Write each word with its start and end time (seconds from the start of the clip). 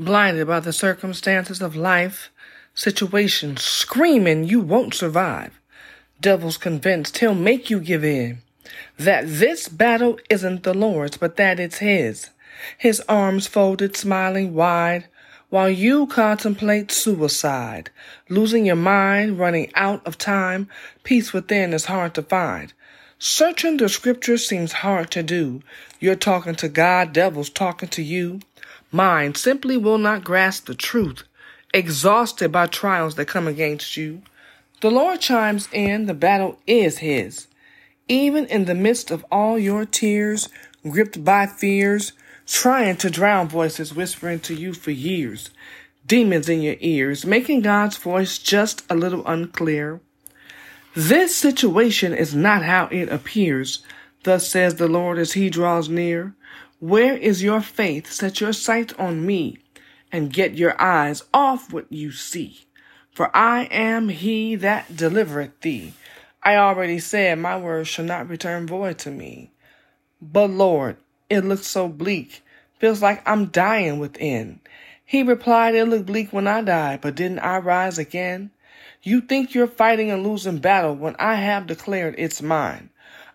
blinded 0.00 0.46
by 0.46 0.58
the 0.60 0.72
circumstances 0.72 1.60
of 1.60 1.76
life, 1.76 2.30
situations, 2.74 3.62
screaming 3.62 4.44
you 4.44 4.60
won't 4.60 4.94
survive. 4.94 5.60
Devil's 6.20 6.56
convinced 6.56 7.18
he'll 7.18 7.34
make 7.34 7.70
you 7.70 7.80
give 7.80 8.04
in. 8.04 8.38
That 8.98 9.24
this 9.26 9.68
battle 9.68 10.18
isn't 10.28 10.62
the 10.62 10.74
Lord's, 10.74 11.16
but 11.16 11.36
that 11.36 11.60
it's 11.60 11.78
his. 11.78 12.30
His 12.78 13.00
arms 13.08 13.46
folded, 13.46 13.96
smiling 13.96 14.54
wide, 14.54 15.06
while 15.50 15.70
you 15.70 16.06
contemplate 16.06 16.90
suicide. 16.90 17.90
Losing 18.28 18.66
your 18.66 18.76
mind, 18.76 19.38
running 19.38 19.70
out 19.74 20.06
of 20.06 20.16
time, 20.16 20.68
peace 21.02 21.32
within 21.32 21.72
is 21.72 21.86
hard 21.86 22.14
to 22.14 22.22
find. 22.22 22.72
Searching 23.18 23.76
the 23.76 23.88
scriptures 23.88 24.48
seems 24.48 24.72
hard 24.72 25.10
to 25.10 25.22
do. 25.22 25.62
You're 25.98 26.14
talking 26.14 26.54
to 26.54 26.68
God, 26.68 27.12
devil's 27.12 27.50
talking 27.50 27.88
to 27.90 28.02
you. 28.02 28.40
Mind 28.92 29.36
simply 29.36 29.76
will 29.76 29.98
not 29.98 30.24
grasp 30.24 30.66
the 30.66 30.74
truth, 30.74 31.22
exhausted 31.72 32.50
by 32.50 32.66
trials 32.66 33.14
that 33.14 33.28
come 33.28 33.46
against 33.46 33.96
you. 33.96 34.22
The 34.80 34.90
Lord 34.90 35.20
chimes 35.20 35.68
in, 35.72 36.06
the 36.06 36.14
battle 36.14 36.58
is 36.66 36.98
His. 36.98 37.46
Even 38.08 38.46
in 38.46 38.64
the 38.64 38.74
midst 38.74 39.10
of 39.10 39.24
all 39.30 39.58
your 39.58 39.84
tears, 39.84 40.48
gripped 40.88 41.24
by 41.24 41.46
fears, 41.46 42.12
trying 42.46 42.96
to 42.96 43.10
drown 43.10 43.48
voices 43.48 43.94
whispering 43.94 44.40
to 44.40 44.54
you 44.54 44.72
for 44.72 44.90
years, 44.90 45.50
demons 46.06 46.48
in 46.48 46.60
your 46.60 46.76
ears, 46.80 47.24
making 47.24 47.60
God's 47.60 47.96
voice 47.96 48.38
just 48.38 48.82
a 48.90 48.96
little 48.96 49.24
unclear. 49.26 50.00
This 50.96 51.36
situation 51.36 52.12
is 52.12 52.34
not 52.34 52.64
how 52.64 52.86
it 52.86 53.08
appears, 53.08 53.84
thus 54.24 54.48
says 54.48 54.74
the 54.74 54.88
Lord 54.88 55.18
as 55.18 55.34
He 55.34 55.48
draws 55.48 55.88
near. 55.88 56.34
Where 56.80 57.14
is 57.14 57.42
your 57.42 57.60
faith? 57.60 58.10
Set 58.10 58.40
your 58.40 58.54
sight 58.54 58.98
on 58.98 59.26
me 59.26 59.58
and 60.10 60.32
get 60.32 60.54
your 60.56 60.80
eyes 60.80 61.22
off 61.34 61.70
what 61.70 61.92
you 61.92 62.10
see. 62.10 62.64
For 63.12 63.30
I 63.36 63.64
am 63.64 64.08
he 64.08 64.54
that 64.56 64.96
delivereth 64.96 65.60
thee. 65.60 65.92
I 66.42 66.56
already 66.56 66.98
said 66.98 67.38
my 67.38 67.58
word 67.58 67.86
shall 67.86 68.06
not 68.06 68.30
return 68.30 68.66
void 68.66 68.96
to 69.00 69.10
me. 69.10 69.50
But 70.22 70.48
Lord, 70.48 70.96
it 71.28 71.44
looks 71.44 71.66
so 71.66 71.86
bleak. 71.86 72.42
Feels 72.78 73.02
like 73.02 73.22
I'm 73.28 73.46
dying 73.46 73.98
within. 73.98 74.60
He 75.04 75.22
replied, 75.22 75.74
It 75.74 75.84
looked 75.84 76.06
bleak 76.06 76.32
when 76.32 76.46
I 76.46 76.62
died, 76.62 77.02
but 77.02 77.14
didn't 77.14 77.40
I 77.40 77.58
rise 77.58 77.98
again? 77.98 78.52
You 79.02 79.20
think 79.20 79.54
you're 79.54 79.66
fighting 79.66 80.10
a 80.10 80.16
losing 80.16 80.58
battle 80.58 80.94
when 80.94 81.14
I 81.18 81.34
have 81.34 81.66
declared 81.66 82.14
it's 82.16 82.40
mine. 82.40 82.88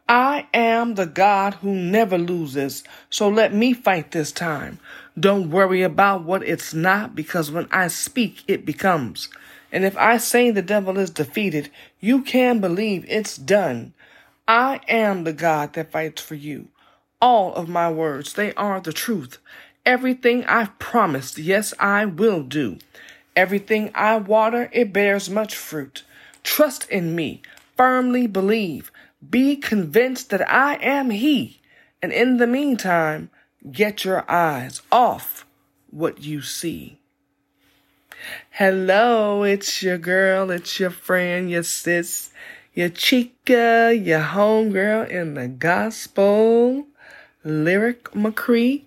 I 0.07 0.47
am 0.53 0.95
the 0.95 1.07
God 1.07 1.55
who 1.55 1.73
never 1.73 2.17
loses, 2.19 2.83
so 3.09 3.27
let 3.27 3.55
me 3.55 3.73
fight 3.73 4.11
this 4.11 4.31
time. 4.31 4.79
Don't 5.19 5.49
worry 5.49 5.81
about 5.81 6.23
what 6.23 6.43
it's 6.43 6.75
not, 6.75 7.15
because 7.15 7.49
when 7.49 7.67
I 7.71 7.87
speak, 7.87 8.43
it 8.47 8.65
becomes. 8.65 9.29
And 9.71 9.83
if 9.83 9.97
I 9.97 10.17
say 10.17 10.51
the 10.51 10.61
devil 10.61 10.99
is 10.99 11.09
defeated, 11.09 11.71
you 11.99 12.21
can 12.21 12.59
believe 12.59 13.03
it's 13.07 13.35
done. 13.35 13.93
I 14.47 14.79
am 14.87 15.23
the 15.23 15.33
God 15.33 15.73
that 15.73 15.91
fights 15.91 16.21
for 16.21 16.35
you. 16.35 16.67
All 17.19 17.55
of 17.55 17.67
my 17.67 17.91
words, 17.91 18.33
they 18.33 18.53
are 18.53 18.79
the 18.79 18.93
truth. 18.93 19.39
Everything 19.87 20.45
I've 20.45 20.77
promised, 20.77 21.39
yes, 21.39 21.73
I 21.79 22.05
will 22.05 22.43
do. 22.43 22.77
Everything 23.35 23.89
I 23.95 24.17
water, 24.17 24.69
it 24.71 24.93
bears 24.93 25.31
much 25.31 25.55
fruit. 25.55 26.03
Trust 26.43 26.87
in 26.91 27.15
me, 27.15 27.41
firmly 27.75 28.27
believe. 28.27 28.91
Be 29.29 29.55
convinced 29.55 30.29
that 30.29 30.49
I 30.51 30.75
am 30.75 31.09
He. 31.09 31.61
And 32.01 32.11
in 32.11 32.37
the 32.37 32.47
meantime, 32.47 33.29
get 33.71 34.03
your 34.03 34.29
eyes 34.29 34.81
off 34.91 35.45
what 35.89 36.21
you 36.21 36.41
see. 36.41 36.99
Hello, 38.51 39.43
it's 39.43 39.83
your 39.83 39.97
girl, 39.97 40.49
it's 40.51 40.79
your 40.79 40.89
friend, 40.89 41.49
your 41.49 41.63
sis, 41.63 42.31
your 42.73 42.89
chica, 42.89 43.93
your 43.95 44.21
homegirl 44.21 45.07
in 45.09 45.35
the 45.35 45.47
gospel, 45.47 46.87
Lyric 47.43 48.11
McCree. 48.11 48.83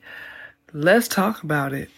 Let's 0.72 1.08
talk 1.08 1.42
about 1.42 1.72
it. 1.72 1.90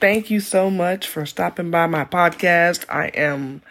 Thank 0.00 0.30
you 0.30 0.40
so 0.40 0.70
much 0.70 1.08
for 1.08 1.26
stopping 1.26 1.70
by 1.70 1.86
my 1.86 2.04
podcast. 2.04 2.84
I 2.88 3.06
am 3.08 3.62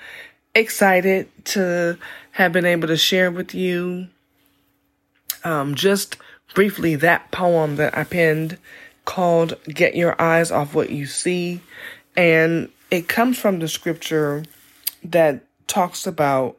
excited 0.58 1.30
to 1.46 1.98
have 2.32 2.52
been 2.52 2.66
able 2.66 2.88
to 2.88 2.98
share 2.98 3.32
with 3.32 3.54
you 3.54 4.08
um, 5.44 5.76
just 5.76 6.18
briefly 6.54 6.96
that 6.96 7.32
poem 7.32 7.76
that 7.78 7.98
I 7.98 8.04
penned 8.04 8.58
called 9.06 9.54
Get 9.66 9.96
Your 9.96 10.20
Eyes 10.22 10.52
Off 10.52 10.74
What 10.74 10.90
You 10.90 11.06
See. 11.06 11.62
And 12.16 12.70
it 12.92 13.08
comes 13.08 13.38
from 13.38 13.60
the 13.60 13.68
scripture 13.68 14.44
that 15.04 15.46
talks 15.68 16.06
about 16.08 16.58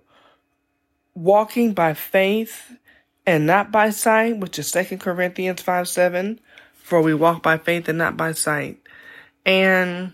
walking 1.14 1.74
by 1.74 1.94
faith 1.94 2.72
and 3.26 3.46
not 3.46 3.70
by 3.70 3.90
sight, 3.90 4.38
which 4.38 4.58
is 4.58 4.68
Second 4.68 5.00
Corinthians 5.00 5.60
5 5.60 5.88
7. 5.88 6.40
For 6.74 7.02
we 7.02 7.12
walk 7.12 7.42
by 7.42 7.58
faith 7.58 7.88
and 7.88 7.98
not 7.98 8.16
by 8.16 8.32
sight. 8.32 8.80
And 9.44 10.12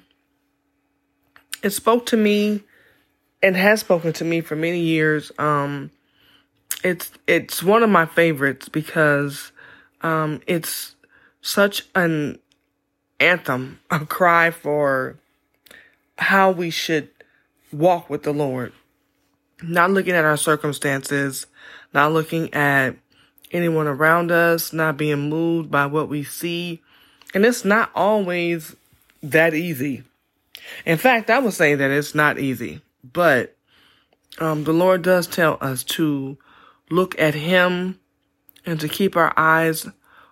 it 1.63 1.71
spoke 1.71 2.07
to 2.07 2.17
me 2.17 2.65
and 3.45 3.59
has 3.59 3.81
spoken 3.81 4.15
to 4.15 4.25
me 4.25 4.41
for 4.41 4.57
many 4.57 4.81
years. 4.81 5.31
Um, 5.39 5.91
it's 6.83 7.13
it's 7.27 7.63
one 7.63 7.83
of 7.83 7.91
my 7.91 8.07
favorites 8.07 8.71
because 8.71 9.53
um, 10.01 10.41
it's 10.47 10.97
such 11.43 11.87
an 11.95 12.39
anthem, 13.21 13.81
a 13.91 14.01
cry 14.07 14.51
for 14.51 15.19
how 16.17 16.51
we 16.53 16.71
should 16.71 17.11
walk 17.71 18.09
with 18.09 18.23
the 18.23 18.33
Lord. 18.33 18.73
Not 19.63 19.91
looking 19.91 20.15
at 20.15 20.25
our 20.25 20.39
circumstances, 20.39 21.47
not 21.93 22.13
looking 22.13 22.53
at 22.55 22.97
anyone 23.53 23.87
around 23.87 24.33
us, 24.33 24.73
not 24.73 24.97
being 24.97 25.29
moved 25.29 25.71
by 25.71 25.85
what 25.85 26.09
we 26.09 26.25
see. 26.25 26.81
And 27.35 27.45
it's 27.45 27.65
not 27.65 27.91
always 27.95 28.75
that 29.23 29.53
easy. 29.53 30.03
In 30.87 30.97
fact, 30.97 31.29
I 31.29 31.41
would 31.41 31.53
say 31.53 31.75
that 31.75 31.91
it's 31.91 32.15
not 32.15 32.39
easy, 32.39 32.81
but 33.13 33.57
um, 34.39 34.65
the 34.65 34.73
Lord 34.73 35.03
does 35.03 35.27
tell 35.27 35.59
us 35.61 35.85
to 35.85 36.39
look 36.91 37.19
at 37.21 37.35
Him 37.35 37.99
and 38.67 38.81
to 38.81 38.89
keep 38.89 39.17
our 39.17 39.33
eyes 39.37 39.87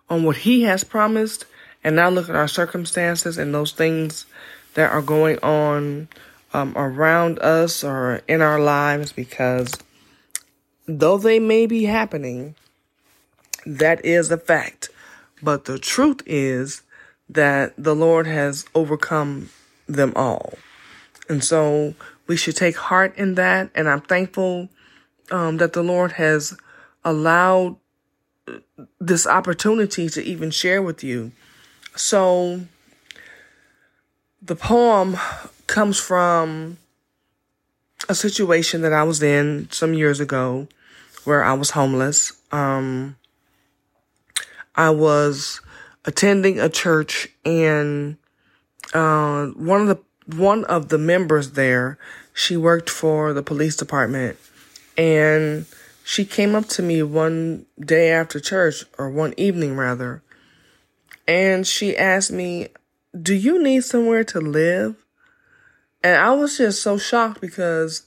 on 0.09 0.25
what 0.25 0.38
He 0.38 0.62
has 0.62 0.84
promised 0.84 1.44
and 1.84 1.97
not 1.97 2.12
look 2.12 2.28
at 2.28 2.37
our 2.37 2.49
circumstances 2.49 3.38
and 3.38 3.55
those 3.55 3.72
things 3.72 4.27
that 4.75 4.91
are 4.91 5.03
going 5.03 5.38
on 5.41 6.09
um, 6.55 6.72
around 6.77 7.38
us 7.41 7.84
or 7.84 8.22
in 8.28 8.41
our 8.41 8.60
lives 8.60 9.12
because 9.12 9.72
though 10.87 11.19
they 11.19 11.39
may 11.39 11.66
be 11.66 11.84
happening, 11.84 12.54
that 13.66 14.04
is 14.04 14.31
a 14.31 14.39
fact. 14.39 14.91
But 15.43 15.65
the 15.65 15.78
truth 15.78 16.22
is 16.27 16.83
that 17.28 17.75
the 17.77 17.94
Lord 17.94 18.27
has 18.27 18.65
overcome 18.75 19.50
them 19.87 20.12
all. 20.15 20.54
And 21.28 21.43
so 21.43 21.94
we 22.27 22.37
should 22.37 22.56
take 22.56 22.77
heart 22.77 23.16
in 23.16 23.34
that. 23.34 23.71
And 23.75 23.88
I'm 23.88 24.00
thankful 24.00 24.69
um, 25.31 25.56
that 25.59 25.72
the 25.72 25.83
Lord 25.83 26.12
has 26.12 26.56
allowed 27.05 27.77
this 29.00 29.27
opportunity 29.27 30.09
to 30.09 30.22
even 30.22 30.50
share 30.50 30.83
with 30.83 31.03
you. 31.03 31.33
So 31.94 32.62
the 34.41 34.56
poem 34.56 35.16
comes 35.66 35.99
from 35.99 36.78
a 38.09 38.15
situation 38.15 38.83
that 38.83 38.93
I 38.93 39.04
was 39.04 39.22
in 39.22 39.69
some 39.71 39.94
years 39.94 40.21
ago 40.21 40.66
where 41.25 41.44
I 41.44 41.53
was 41.53 41.71
homeless. 41.71 42.33
Um, 42.50 43.16
I 44.75 44.91
was 44.91 45.60
attending 46.04 46.59
a 46.59 46.69
church 46.69 47.28
and 47.44 48.16
uh, 48.92 49.47
one 49.48 49.83
of 49.83 49.86
the 49.86 49.98
one 50.27 50.65
of 50.65 50.89
the 50.89 50.98
members 50.98 51.53
there, 51.53 51.98
she 52.33 52.57
worked 52.57 52.89
for 52.89 53.33
the 53.33 53.42
police 53.42 53.77
department 53.77 54.39
and 54.97 55.66
she 56.04 56.24
came 56.24 56.54
up 56.54 56.66
to 56.66 56.83
me 56.83 57.03
one 57.03 57.66
day 57.80 58.10
after 58.10 58.41
church 58.41 58.84
or 58.98 59.09
one 59.10 59.34
evening 59.36 59.77
rather 59.77 60.22
and 61.27 61.66
she 61.66 61.97
asked 61.97 62.33
me, 62.33 62.69
"Do 63.21 63.34
you 63.34 63.63
need 63.63 63.84
somewhere 63.84 64.24
to 64.24 64.41
live?" 64.41 64.97
And 66.03 66.16
I 66.16 66.33
was 66.33 66.59
just 66.59 66.83
so 66.83 66.98
shocked 66.98 67.41
because 67.41 68.03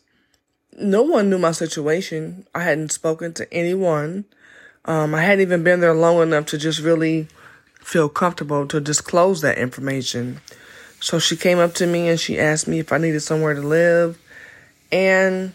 no 0.77 1.01
one 1.01 1.29
knew 1.29 1.39
my 1.39 1.51
situation. 1.51 2.45
I 2.53 2.63
hadn't 2.63 2.91
spoken 2.91 3.33
to 3.33 3.53
anyone. 3.53 4.25
Um, 4.83 5.15
I 5.15 5.21
hadn't 5.21 5.41
even 5.41 5.63
been 5.63 5.79
there 5.79 5.93
long 5.93 6.21
enough 6.21 6.45
to 6.47 6.57
just 6.57 6.81
really 6.81 7.27
feel 7.79 8.09
comfortable 8.09 8.67
to 8.67 8.81
disclose 8.81 9.41
that 9.41 9.57
information. 9.57 10.41
So 11.05 11.19
she 11.19 11.37
came 11.37 11.59
up 11.59 11.75
to 11.75 11.85
me 11.85 12.09
and 12.09 12.19
she 12.19 12.39
asked 12.39 12.67
me 12.67 12.79
if 12.79 12.91
I 12.91 12.97
needed 12.97 13.19
somewhere 13.19 13.53
to 13.53 13.61
live. 13.61 14.17
And 14.91 15.53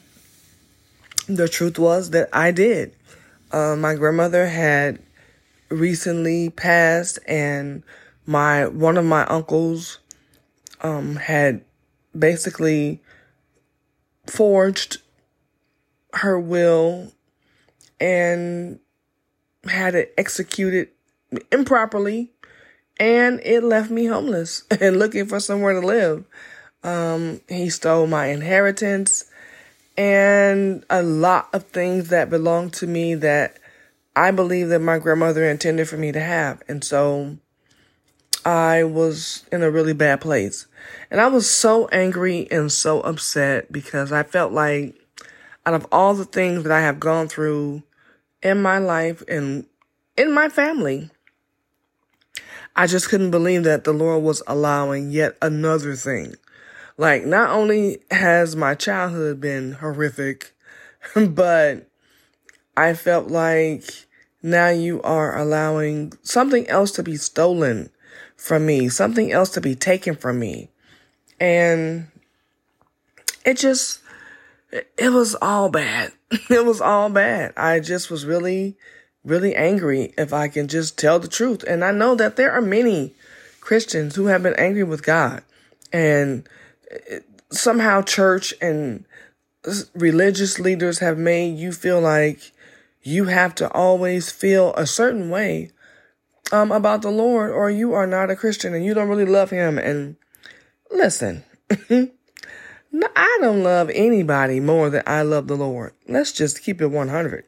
the 1.27 1.49
truth 1.49 1.77
was 1.77 2.11
that 2.11 2.29
I 2.33 2.53
did. 2.53 2.95
Uh, 3.51 3.75
my 3.75 3.97
grandmother 3.97 4.47
had 4.47 5.01
recently 5.69 6.51
passed 6.51 7.19
and 7.27 7.83
my 8.27 8.69
one 8.69 8.97
of 8.97 9.05
my 9.05 9.27
uncles 9.27 9.99
um, 10.83 11.17
had 11.17 11.65
basically 12.17 13.03
forged 14.29 14.99
her 16.13 16.39
will 16.39 17.11
and 17.99 18.79
had 19.65 19.97
it 19.97 20.15
executed 20.17 20.91
improperly 21.51 22.31
and 23.01 23.41
it 23.43 23.65
left 23.65 23.91
me 23.91 24.05
homeless 24.05 24.63
and 24.81 24.99
looking 24.99 25.27
for 25.27 25.41
somewhere 25.41 25.81
to 25.81 25.85
live. 25.85 26.25
Um, 26.85 27.41
he 27.49 27.71
stole 27.71 28.07
my 28.07 28.27
inheritance 28.27 29.25
and 29.97 30.85
a 30.89 31.03
lot 31.03 31.49
of 31.53 31.65
things 31.65 32.09
that 32.09 32.31
belonged 32.31 32.75
to 32.75 32.87
me 32.87 33.15
that 33.17 33.59
I 34.15 34.31
believe 34.31 34.69
that 34.69 34.81
my 34.81 34.99
grandmother 34.99 35.45
intended 35.45 35.89
for 35.89 35.97
me 35.97 36.13
to 36.13 36.21
have. 36.21 36.63
And 36.69 36.85
so 36.85 37.39
I 38.45 38.85
was 38.85 39.45
in 39.53 39.63
a 39.63 39.71
really 39.71 39.93
bad 39.93 40.21
place. 40.21 40.67
And 41.11 41.21
I 41.21 41.27
was 41.27 41.49
so 41.49 41.87
angry 41.89 42.49
and 42.51 42.71
so 42.73 43.01
upset 43.01 43.71
because 43.71 44.13
I 44.13 44.23
felt 44.23 44.53
like 44.53 44.95
out 45.67 45.75
of 45.75 45.87
all 45.93 46.15
the 46.15 46.25
things 46.25 46.63
that 46.63 46.73
I 46.73 46.81
have 46.81 47.01
gone 47.01 47.29
through 47.29 47.83
in 48.43 48.63
my 48.63 48.79
life 48.79 49.23
and 49.29 49.67
in 50.17 50.33
my 50.33 50.49
family, 50.49 51.11
I 52.77 52.87
just 52.87 53.09
couldn't 53.09 53.31
believe 53.31 53.65
that 53.65 53.85
the 53.85 53.93
Lord 53.93 54.23
was 54.23 54.43
allowing 54.47 55.11
yet 55.11 55.37
another 55.43 55.95
thing. 55.95 56.35
Like, 56.97 57.25
not 57.25 57.51
only 57.51 57.99
has 58.11 58.57
my 58.57 58.75
childhood 58.75 59.41
been 59.41 59.73
horrific, 59.73 60.55
but 61.15 61.89
I 62.77 62.95
felt 62.95 63.29
like 63.29 64.07
now 64.43 64.69
you 64.69 65.03
are 65.03 65.37
allowing 65.37 66.13
something 66.23 66.69
else 66.69 66.93
to 66.93 67.03
be 67.03 67.17
stolen 67.17 67.91
from 68.37 68.67
me, 68.67 68.89
something 68.89 69.33
else 69.33 69.51
to 69.51 69.61
be 69.61 69.75
taken 69.75 70.15
from 70.15 70.39
me. 70.39 70.71
And 71.39 72.09
it 73.45 73.59
just, 73.59 74.01
it 74.71 75.11
was 75.11 75.35
all 75.41 75.69
bad. 75.69 76.13
It 76.49 76.65
was 76.65 76.81
all 76.81 77.11
bad. 77.11 77.53
I 77.57 77.81
just 77.81 78.09
was 78.09 78.25
really, 78.25 78.77
really 79.25 79.55
angry 79.55 80.13
if 80.17 80.33
I 80.33 80.49
can 80.49 80.69
just 80.69 80.99
tell 80.99 81.19
the 81.19 81.29
truth. 81.29 81.63
And 81.65 81.85
I 81.85 81.93
know 81.93 82.15
that 82.15 82.37
there 82.37 82.53
are 82.53 82.63
many 82.63 83.15
Christians 83.61 84.17
who 84.17 84.27
have 84.27 84.43
been 84.43 84.55
angry 84.55 84.85
with 84.85 85.03
God 85.03 85.43
and 85.93 86.49
somehow 87.51 88.03
church 88.03 88.55
and 88.61 89.05
religious 89.95 90.59
leaders 90.59 91.01
have 91.01 91.19
made 91.19 91.59
you 91.59 91.73
feel 91.73 92.01
like 92.01 92.53
you 93.03 93.27
have 93.27 93.55
to 93.57 93.71
always 93.73 94.31
feel 94.31 94.75
a 94.75 94.87
certain 94.87 95.31
way 95.31 95.71
um, 96.53 96.73
about 96.73 97.03
the 97.03 97.11
Lord 97.11 97.51
or 97.51 97.71
you 97.71 97.93
are 97.93 98.07
not 98.07 98.31
a 98.31 98.37
Christian 98.37 98.75
and 98.75 98.85
you 98.85 98.95
don't 98.95 99.09
really 99.09 99.25
love 99.25 99.51
him. 99.51 99.79
And 99.79 100.17
listen, 100.91 101.45
no, 101.91 103.09
I 103.17 103.39
don't 103.41 103.63
love 103.63 103.91
anybody 103.95 104.61
more 104.61 104.91
than 104.91 105.03
I 105.07 105.23
love 105.23 105.47
the 105.47 105.57
Lord. 105.57 105.93
Let's 106.09 106.33
just 106.33 106.63
keep 106.63 106.81
it 106.81 106.89
100. 106.89 107.45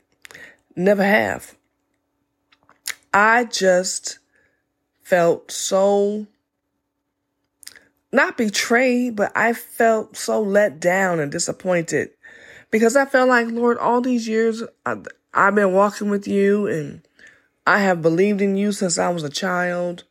Never 0.76 1.04
have. 1.04 1.54
I 3.12 3.44
just 3.44 4.19
felt 5.03 5.50
so 5.50 6.26
not 8.12 8.37
betrayed, 8.37 9.17
but 9.17 9.32
I 9.35 9.53
felt 9.53 10.17
so 10.17 10.41
let 10.41 10.81
down 10.81 11.19
and 11.19 11.32
disappointed 11.32 12.11
because 12.70 12.94
I 12.97 13.06
felt 13.06 13.29
like, 13.29 13.49
Lord, 13.49 13.79
all 13.79 14.00
these 14.00 14.29
years 14.29 14.62
I, 14.85 14.97
I've 15.32 15.55
been 15.55 15.73
walking 15.73 16.11
with 16.11 16.29
you 16.29 16.67
and 16.67 17.03
I 17.67 17.79
have 17.79 18.03
believed 18.03 18.41
in 18.41 18.56
you 18.56 18.73
since 18.73 18.99
I 18.99 19.09
was 19.09 19.23
a 19.23 19.31
child. 19.31 20.05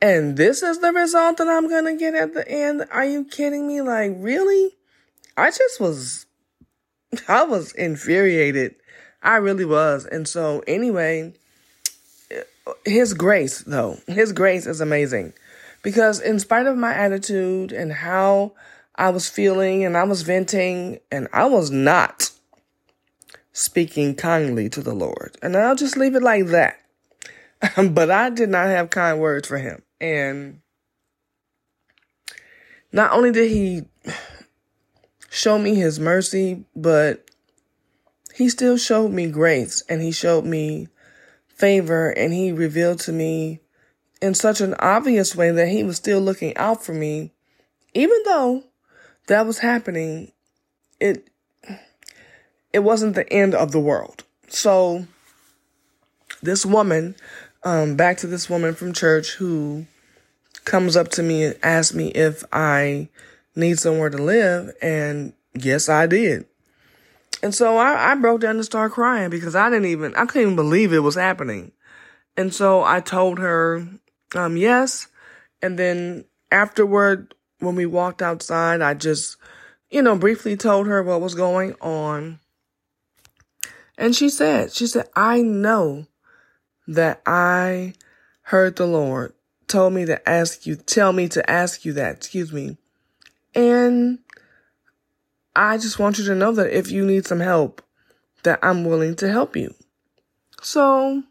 And 0.00 0.36
this 0.36 0.62
is 0.62 0.80
the 0.80 0.92
result 0.92 1.38
that 1.38 1.48
I'm 1.48 1.68
going 1.68 1.86
to 1.86 1.96
get 1.96 2.14
at 2.14 2.34
the 2.34 2.46
end. 2.46 2.84
Are 2.92 3.04
you 3.04 3.24
kidding 3.24 3.66
me? 3.66 3.80
Like, 3.80 4.12
really? 4.16 4.76
I 5.36 5.50
just 5.50 5.80
was, 5.80 6.26
I 7.28 7.44
was 7.44 7.72
infuriated. 7.72 8.76
I 9.22 9.36
really 9.36 9.64
was. 9.64 10.04
And 10.04 10.28
so, 10.28 10.62
anyway, 10.66 11.34
His 12.84 13.14
grace, 13.14 13.60
though, 13.60 13.98
His 14.06 14.32
grace 14.32 14.66
is 14.66 14.80
amazing. 14.80 15.32
Because 15.82 16.20
in 16.20 16.38
spite 16.40 16.66
of 16.66 16.76
my 16.76 16.92
attitude 16.92 17.72
and 17.72 17.92
how 17.92 18.52
I 18.96 19.10
was 19.10 19.28
feeling 19.28 19.84
and 19.84 19.96
I 19.96 20.04
was 20.04 20.22
venting, 20.22 21.00
and 21.12 21.28
I 21.32 21.46
was 21.46 21.70
not 21.70 22.30
speaking 23.52 24.14
kindly 24.14 24.68
to 24.70 24.82
the 24.82 24.94
Lord. 24.94 25.36
And 25.42 25.56
I'll 25.56 25.76
just 25.76 25.96
leave 25.96 26.14
it 26.14 26.22
like 26.22 26.46
that. 26.46 26.78
but 27.90 28.10
I 28.10 28.30
did 28.30 28.48
not 28.48 28.66
have 28.66 28.90
kind 28.90 29.20
words 29.20 29.48
for 29.48 29.58
him. 29.58 29.82
And 30.00 30.60
not 32.92 33.12
only 33.12 33.32
did 33.32 33.50
he 33.50 33.84
show 35.30 35.58
me 35.58 35.74
his 35.74 35.98
mercy, 35.98 36.64
but 36.74 37.30
he 38.34 38.48
still 38.48 38.76
showed 38.76 39.12
me 39.12 39.30
grace 39.30 39.82
and 39.88 40.02
he 40.02 40.12
showed 40.12 40.44
me 40.44 40.88
favor 41.56 42.10
and 42.10 42.32
he 42.32 42.52
revealed 42.52 43.00
to 43.00 43.12
me 43.12 43.60
in 44.22 44.34
such 44.34 44.60
an 44.60 44.74
obvious 44.78 45.34
way 45.34 45.50
that 45.50 45.68
he 45.68 45.82
was 45.82 45.96
still 45.96 46.20
looking 46.20 46.56
out 46.56 46.84
for 46.84 46.92
me, 46.92 47.32
even 47.94 48.16
though 48.24 48.64
that 49.26 49.46
was 49.46 49.58
happening. 49.58 50.32
It 51.00 51.28
it 52.72 52.80
wasn't 52.80 53.14
the 53.14 53.30
end 53.32 53.54
of 53.54 53.72
the 53.72 53.80
world. 53.80 54.24
So 54.48 55.06
this 56.42 56.64
woman, 56.64 57.16
um, 57.64 57.96
back 57.96 58.18
to 58.18 58.26
this 58.26 58.48
woman 58.48 58.74
from 58.74 58.92
church 58.92 59.32
who 59.32 59.86
comes 60.64 60.96
up 60.96 61.08
to 61.12 61.22
me 61.22 61.44
and 61.44 61.58
asks 61.62 61.94
me 61.94 62.08
if 62.08 62.44
I 62.52 63.08
need 63.54 63.78
somewhere 63.78 64.10
to 64.10 64.18
live, 64.18 64.74
and 64.82 65.32
yes, 65.54 65.88
I 65.88 66.06
did. 66.06 66.46
And 67.46 67.54
so 67.54 67.76
I, 67.76 68.10
I 68.10 68.14
broke 68.16 68.40
down 68.40 68.56
and 68.56 68.64
started 68.64 68.92
crying 68.92 69.30
because 69.30 69.54
I 69.54 69.70
didn't 69.70 69.86
even 69.86 70.16
I 70.16 70.26
couldn't 70.26 70.42
even 70.42 70.56
believe 70.56 70.92
it 70.92 70.98
was 70.98 71.14
happening. 71.14 71.70
And 72.36 72.52
so 72.52 72.82
I 72.82 72.98
told 72.98 73.38
her, 73.38 73.86
um, 74.34 74.56
yes. 74.56 75.06
And 75.62 75.78
then 75.78 76.24
afterward, 76.50 77.36
when 77.60 77.76
we 77.76 77.86
walked 77.86 78.20
outside, 78.20 78.82
I 78.82 78.94
just, 78.94 79.36
you 79.90 80.02
know, 80.02 80.18
briefly 80.18 80.56
told 80.56 80.88
her 80.88 81.04
what 81.04 81.20
was 81.20 81.36
going 81.36 81.76
on. 81.80 82.40
And 83.96 84.16
she 84.16 84.28
said, 84.28 84.72
she 84.72 84.88
said, 84.88 85.08
I 85.14 85.40
know 85.40 86.08
that 86.88 87.22
I 87.26 87.94
heard 88.42 88.74
the 88.74 88.86
Lord 88.86 89.34
told 89.68 89.92
me 89.92 90.04
to 90.06 90.28
ask 90.28 90.66
you, 90.66 90.74
tell 90.74 91.12
me 91.12 91.28
to 91.28 91.48
ask 91.48 91.84
you 91.84 91.92
that, 91.92 92.16
excuse 92.16 92.52
me. 92.52 92.76
And 93.54 94.18
I 95.56 95.78
just 95.78 95.98
want 95.98 96.18
you 96.18 96.24
to 96.26 96.34
know 96.34 96.52
that 96.52 96.76
if 96.76 96.90
you 96.90 97.04
need 97.04 97.26
some 97.26 97.40
help, 97.40 97.82
that 98.42 98.58
I'm 98.62 98.84
willing 98.84 99.16
to 99.16 99.30
help 99.30 99.56
you. 99.56 99.74
So 100.60 101.22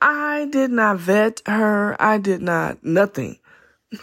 I 0.00 0.46
did 0.50 0.70
not 0.70 0.96
vet 0.98 1.42
her. 1.46 1.94
I 2.00 2.16
did 2.16 2.40
not, 2.40 2.82
nothing. 2.82 3.38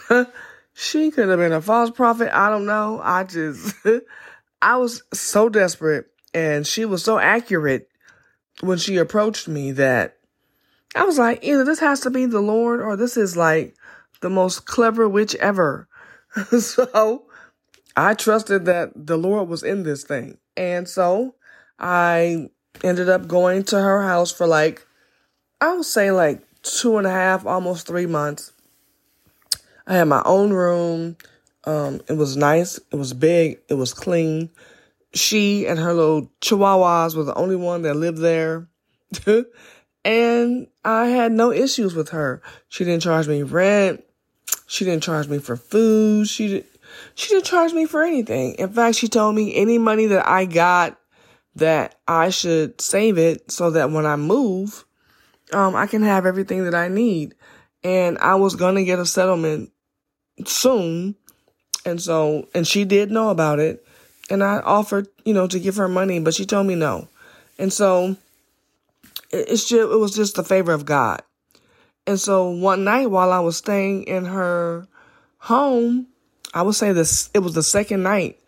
she 0.74 1.10
could 1.10 1.28
have 1.28 1.38
been 1.40 1.52
a 1.52 1.60
false 1.60 1.90
prophet. 1.90 2.30
I 2.32 2.48
don't 2.50 2.66
know. 2.66 3.00
I 3.02 3.24
just, 3.24 3.74
I 4.62 4.76
was 4.76 5.02
so 5.12 5.48
desperate 5.48 6.06
and 6.32 6.64
she 6.64 6.84
was 6.84 7.02
so 7.02 7.18
accurate 7.18 7.88
when 8.60 8.78
she 8.78 8.96
approached 8.96 9.48
me 9.48 9.72
that 9.72 10.18
I 10.94 11.02
was 11.02 11.18
like, 11.18 11.40
either 11.42 11.64
this 11.64 11.80
has 11.80 12.00
to 12.00 12.10
be 12.10 12.26
the 12.26 12.40
Lord 12.40 12.80
or 12.80 12.96
this 12.96 13.16
is 13.16 13.36
like 13.36 13.74
the 14.20 14.30
most 14.30 14.66
clever 14.66 15.08
witch 15.08 15.34
ever. 15.36 15.88
so 16.60 17.27
I 17.98 18.14
trusted 18.14 18.64
that 18.66 18.92
the 18.94 19.16
Lord 19.16 19.48
was 19.48 19.62
in 19.62 19.82
this 19.82 20.04
thing. 20.04 20.38
And 20.56 20.88
so 20.88 21.34
I 21.78 22.50
ended 22.84 23.08
up 23.08 23.26
going 23.26 23.64
to 23.64 23.80
her 23.80 24.02
house 24.02 24.30
for 24.30 24.46
like, 24.46 24.86
I 25.60 25.74
would 25.74 25.84
say 25.84 26.10
like 26.10 26.42
two 26.62 26.98
and 26.98 27.06
a 27.06 27.10
half, 27.10 27.44
almost 27.44 27.86
three 27.86 28.06
months. 28.06 28.52
I 29.86 29.94
had 29.94 30.04
my 30.04 30.22
own 30.24 30.52
room. 30.52 31.16
Um, 31.64 32.00
it 32.08 32.16
was 32.16 32.36
nice. 32.36 32.78
It 32.92 32.96
was 32.96 33.12
big. 33.12 33.58
It 33.68 33.74
was 33.74 33.92
clean 33.92 34.50
she 35.14 35.66
and 35.66 35.78
her 35.78 35.92
little 35.92 36.30
chihuahuas 36.40 37.16
were 37.16 37.24
the 37.24 37.34
only 37.34 37.56
one 37.56 37.82
that 37.82 37.94
lived 37.94 38.18
there. 38.18 38.68
and 40.04 40.66
I 40.84 41.06
had 41.06 41.32
no 41.32 41.52
issues 41.52 41.94
with 41.94 42.10
her. 42.10 42.42
She 42.68 42.84
didn't 42.84 43.02
charge 43.02 43.28
me 43.28 43.42
rent. 43.42 44.04
She 44.66 44.84
didn't 44.84 45.02
charge 45.02 45.28
me 45.28 45.38
for 45.38 45.56
food. 45.56 46.28
She 46.28 46.48
did, 46.48 46.66
she 47.14 47.34
didn't 47.34 47.46
charge 47.46 47.72
me 47.72 47.86
for 47.86 48.02
anything. 48.02 48.54
In 48.54 48.70
fact, 48.70 48.96
she 48.96 49.08
told 49.08 49.34
me 49.34 49.54
any 49.54 49.78
money 49.78 50.06
that 50.06 50.28
I 50.28 50.44
got 50.44 50.98
that 51.56 51.96
I 52.06 52.30
should 52.30 52.80
save 52.80 53.18
it 53.18 53.50
so 53.50 53.70
that 53.70 53.90
when 53.90 54.06
I 54.06 54.16
move, 54.16 54.84
um, 55.52 55.74
I 55.74 55.86
can 55.86 56.02
have 56.02 56.26
everything 56.26 56.64
that 56.64 56.74
I 56.74 56.88
need. 56.88 57.34
And 57.82 58.18
I 58.18 58.36
was 58.36 58.54
to 58.56 58.84
get 58.84 58.98
a 58.98 59.06
settlement 59.06 59.72
soon. 60.44 61.16
And 61.84 62.00
so, 62.00 62.48
and 62.54 62.66
she 62.66 62.84
did 62.84 63.10
know 63.10 63.30
about 63.30 63.58
it 63.58 63.84
and 64.30 64.42
I 64.44 64.58
offered, 64.58 65.08
you 65.24 65.34
know, 65.34 65.46
to 65.46 65.58
give 65.58 65.76
her 65.76 65.88
money, 65.88 66.20
but 66.20 66.34
she 66.34 66.44
told 66.44 66.66
me 66.66 66.74
no. 66.74 67.08
And 67.58 67.72
so 67.72 68.16
it's 69.30 69.68
just, 69.68 69.92
it 69.92 69.98
was 69.98 70.14
just 70.14 70.36
the 70.36 70.44
favor 70.44 70.72
of 70.72 70.84
God. 70.84 71.22
And 72.06 72.18
so 72.18 72.50
one 72.50 72.84
night 72.84 73.10
while 73.10 73.32
I 73.32 73.40
was 73.40 73.56
staying 73.56 74.04
in 74.04 74.24
her 74.26 74.86
home, 75.38 76.06
I 76.54 76.62
would 76.62 76.74
say 76.74 76.92
this, 76.92 77.30
it 77.34 77.40
was 77.40 77.54
the 77.54 77.62
second 77.62 78.02
night 78.02 78.38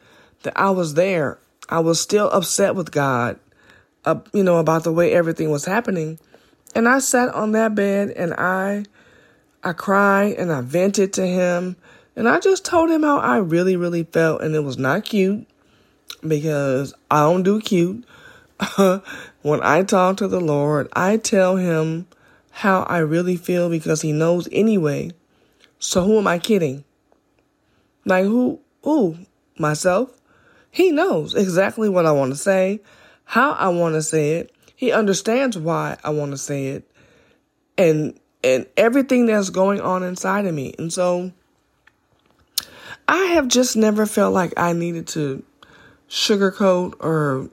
that 0.42 0.54
I 0.56 0.70
was 0.70 0.94
there. 0.94 1.38
I 1.68 1.80
was 1.80 2.00
still 2.00 2.28
upset 2.30 2.74
with 2.74 2.90
God, 2.90 3.38
uh, 4.04 4.20
you 4.32 4.42
know, 4.42 4.58
about 4.58 4.84
the 4.84 4.92
way 4.92 5.12
everything 5.12 5.50
was 5.50 5.64
happening. 5.64 6.18
And 6.74 6.88
I 6.88 6.98
sat 6.98 7.28
on 7.34 7.52
that 7.52 7.74
bed 7.74 8.10
and 8.10 8.34
I, 8.34 8.84
I 9.62 9.72
cried 9.72 10.34
and 10.34 10.52
I 10.52 10.62
vented 10.62 11.12
to 11.14 11.26
him 11.26 11.76
and 12.16 12.28
I 12.28 12.40
just 12.40 12.64
told 12.64 12.90
him 12.90 13.02
how 13.02 13.18
I 13.18 13.38
really, 13.38 13.76
really 13.76 14.04
felt. 14.04 14.42
And 14.42 14.54
it 14.54 14.60
was 14.60 14.78
not 14.78 15.04
cute 15.04 15.46
because 16.26 16.92
I 17.10 17.20
don't 17.20 17.42
do 17.42 17.60
cute. 17.60 18.04
when 19.42 19.62
I 19.62 19.82
talk 19.84 20.18
to 20.18 20.28
the 20.28 20.40
Lord, 20.40 20.88
I 20.92 21.16
tell 21.16 21.56
him 21.56 22.06
how 22.50 22.82
I 22.82 22.98
really 22.98 23.36
feel 23.36 23.70
because 23.70 24.02
he 24.02 24.12
knows 24.12 24.48
anyway. 24.52 25.12
So 25.78 26.04
who 26.04 26.18
am 26.18 26.26
I 26.26 26.38
kidding? 26.38 26.84
Like 28.04 28.24
who 28.24 28.60
who? 28.82 29.18
Myself? 29.58 30.10
He 30.70 30.92
knows 30.92 31.34
exactly 31.34 31.88
what 31.88 32.06
I 32.06 32.12
want 32.12 32.32
to 32.32 32.38
say, 32.38 32.80
how 33.24 33.52
I 33.52 33.68
want 33.68 33.94
to 33.94 34.02
say 34.02 34.34
it. 34.34 34.52
He 34.76 34.92
understands 34.92 35.58
why 35.58 35.98
I 36.02 36.10
want 36.10 36.30
to 36.30 36.38
say 36.38 36.68
it. 36.68 36.90
And 37.76 38.18
and 38.42 38.66
everything 38.76 39.26
that's 39.26 39.50
going 39.50 39.80
on 39.80 40.02
inside 40.02 40.46
of 40.46 40.54
me. 40.54 40.74
And 40.78 40.92
so 40.92 41.32
I 43.06 43.24
have 43.34 43.48
just 43.48 43.76
never 43.76 44.06
felt 44.06 44.32
like 44.32 44.54
I 44.56 44.72
needed 44.72 45.06
to 45.08 45.42
sugarcoat 46.08 46.94
or 47.00 47.50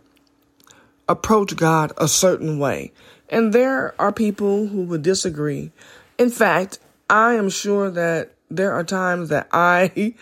approach 1.09 1.55
God 1.55 1.91
a 1.97 2.07
certain 2.07 2.59
way. 2.59 2.91
And 3.29 3.53
there 3.53 3.99
are 3.99 4.13
people 4.13 4.67
who 4.67 4.83
would 4.83 5.01
disagree. 5.01 5.71
In 6.17 6.29
fact, 6.29 6.79
I 7.09 7.33
am 7.33 7.49
sure 7.49 7.89
that 7.91 8.33
there 8.49 8.73
are 8.73 8.83
times 8.83 9.29
that 9.29 9.47
I 9.51 10.13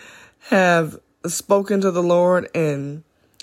have 0.50 0.98
spoken 1.26 1.80
to 1.80 1.90
the 1.90 2.02
Lord 2.02 2.48
and 2.54 3.02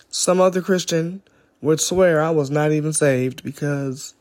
some 0.10 0.40
other 0.40 0.62
Christian 0.62 1.22
would 1.62 1.80
swear 1.80 2.22
I 2.22 2.30
was 2.30 2.50
not 2.50 2.72
even 2.72 2.94
saved 2.94 3.44
because, 3.44 4.14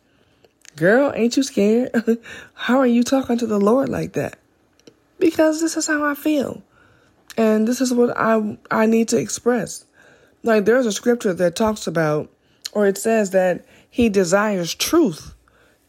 girl, 0.76 1.12
ain't 1.14 1.36
you 1.36 1.42
scared? 1.42 1.90
how 2.54 2.78
are 2.78 2.86
you 2.86 3.02
talking 3.02 3.38
to 3.38 3.46
the 3.46 3.58
Lord 3.60 3.88
like 3.88 4.12
that? 4.12 4.38
Because 5.18 5.60
this 5.60 5.76
is 5.76 5.86
how 5.86 6.04
I 6.04 6.14
feel. 6.14 6.62
And 7.36 7.66
this 7.66 7.80
is 7.80 7.92
what 7.92 8.16
I 8.16 8.58
I 8.70 8.86
need 8.86 9.08
to 9.08 9.16
express. 9.16 9.84
Like 10.42 10.64
there's 10.64 10.86
a 10.86 10.92
scripture 10.92 11.32
that 11.34 11.56
talks 11.56 11.86
about 11.86 12.30
or 12.72 12.86
it 12.86 12.98
says 12.98 13.30
that 13.30 13.64
he 13.88 14.08
desires 14.08 14.74
truth 14.74 15.34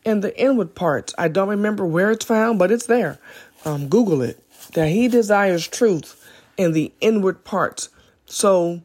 in 0.05 0.19
the 0.19 0.37
inward 0.39 0.75
parts. 0.75 1.13
I 1.17 1.27
don't 1.27 1.49
remember 1.49 1.85
where 1.85 2.11
it's 2.11 2.25
found, 2.25 2.59
but 2.59 2.71
it's 2.71 2.85
there. 2.85 3.19
Um, 3.65 3.87
Google 3.87 4.21
it. 4.21 4.42
That 4.73 4.89
he 4.89 5.07
desires 5.07 5.67
truth 5.67 6.19
in 6.57 6.71
the 6.71 6.91
inward 7.01 7.43
parts. 7.43 7.89
So 8.25 8.81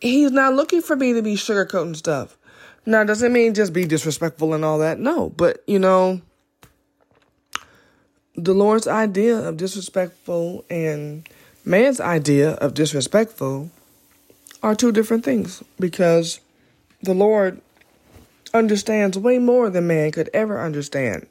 he's 0.00 0.30
not 0.30 0.54
looking 0.54 0.82
for 0.82 0.96
me 0.96 1.12
to 1.12 1.22
be 1.22 1.34
sugarcoating 1.34 1.96
stuff. 1.96 2.36
Now, 2.84 3.02
doesn't 3.02 3.32
mean 3.32 3.54
just 3.54 3.72
be 3.72 3.84
disrespectful 3.84 4.54
and 4.54 4.64
all 4.64 4.78
that. 4.78 5.00
No, 5.00 5.30
but 5.30 5.62
you 5.66 5.78
know, 5.78 6.20
the 8.36 8.54
Lord's 8.54 8.86
idea 8.86 9.36
of 9.36 9.56
disrespectful 9.56 10.64
and 10.70 11.28
man's 11.64 12.00
idea 12.00 12.52
of 12.52 12.74
disrespectful 12.74 13.70
are 14.62 14.74
two 14.74 14.92
different 14.92 15.24
things 15.24 15.64
because 15.80 16.40
the 17.02 17.14
Lord 17.14 17.60
understands 18.54 19.18
way 19.18 19.38
more 19.38 19.68
than 19.70 19.86
man 19.86 20.12
could 20.12 20.30
ever 20.32 20.60
understand. 20.60 21.26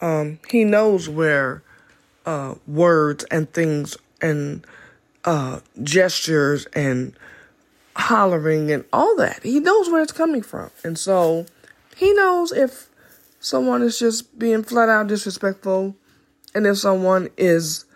Um, 0.00 0.38
he 0.48 0.64
knows 0.64 1.08
where 1.08 1.62
uh, 2.28 2.54
words 2.66 3.24
and 3.30 3.50
things 3.54 3.96
and 4.20 4.66
uh, 5.24 5.60
gestures 5.82 6.66
and 6.74 7.14
hollering 7.96 8.70
and 8.70 8.84
all 8.92 9.16
that. 9.16 9.42
He 9.42 9.60
knows 9.60 9.88
where 9.88 10.02
it's 10.02 10.12
coming 10.12 10.42
from. 10.42 10.70
And 10.84 10.98
so 10.98 11.46
he 11.96 12.12
knows 12.12 12.52
if 12.52 12.90
someone 13.40 13.80
is 13.80 13.98
just 13.98 14.38
being 14.38 14.62
flat 14.62 14.90
out 14.90 15.06
disrespectful 15.06 15.96
and 16.54 16.66
if 16.66 16.76
someone 16.76 17.30
is 17.38 17.86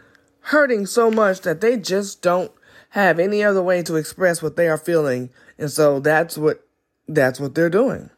hurting 0.45 0.87
so 0.87 1.11
much 1.11 1.43
that 1.43 1.61
they 1.61 1.77
just 1.77 2.23
don't 2.23 2.51
have 2.91 3.19
any 3.19 3.45
other 3.45 3.63
way 3.63 3.83
to 3.83 3.97
express 3.97 4.43
what 4.43 4.57
they 4.57 4.67
are 4.67 4.79
feeling. 4.79 5.29
And 5.59 5.71
so 5.71 6.01
that's 6.01 6.39
what 6.39 6.67
that's 7.07 7.39
what 7.39 7.55
they're 7.55 7.69
doing. 7.69 8.09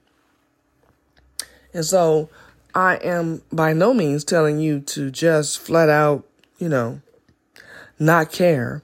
And 1.73 1.85
so 1.85 2.31
I 2.75 2.97
am 2.97 3.43
by 3.53 3.73
no 3.73 3.95
means 3.95 4.25
telling 4.25 4.59
you 4.59 4.81
to 4.81 5.11
just 5.11 5.61
flat 5.61 5.89
out, 5.89 6.25
you 6.59 6.69
know, 6.69 7.01
not 7.99 8.33
care 8.33 8.83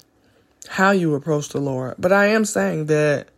how 0.68 0.92
you 0.92 1.14
approach 1.14 1.48
the 1.48 1.60
Lord. 1.60 1.96
But 1.98 2.12
I 2.12 2.26
am 2.26 2.44
saying 2.44 2.86
that 2.86 3.28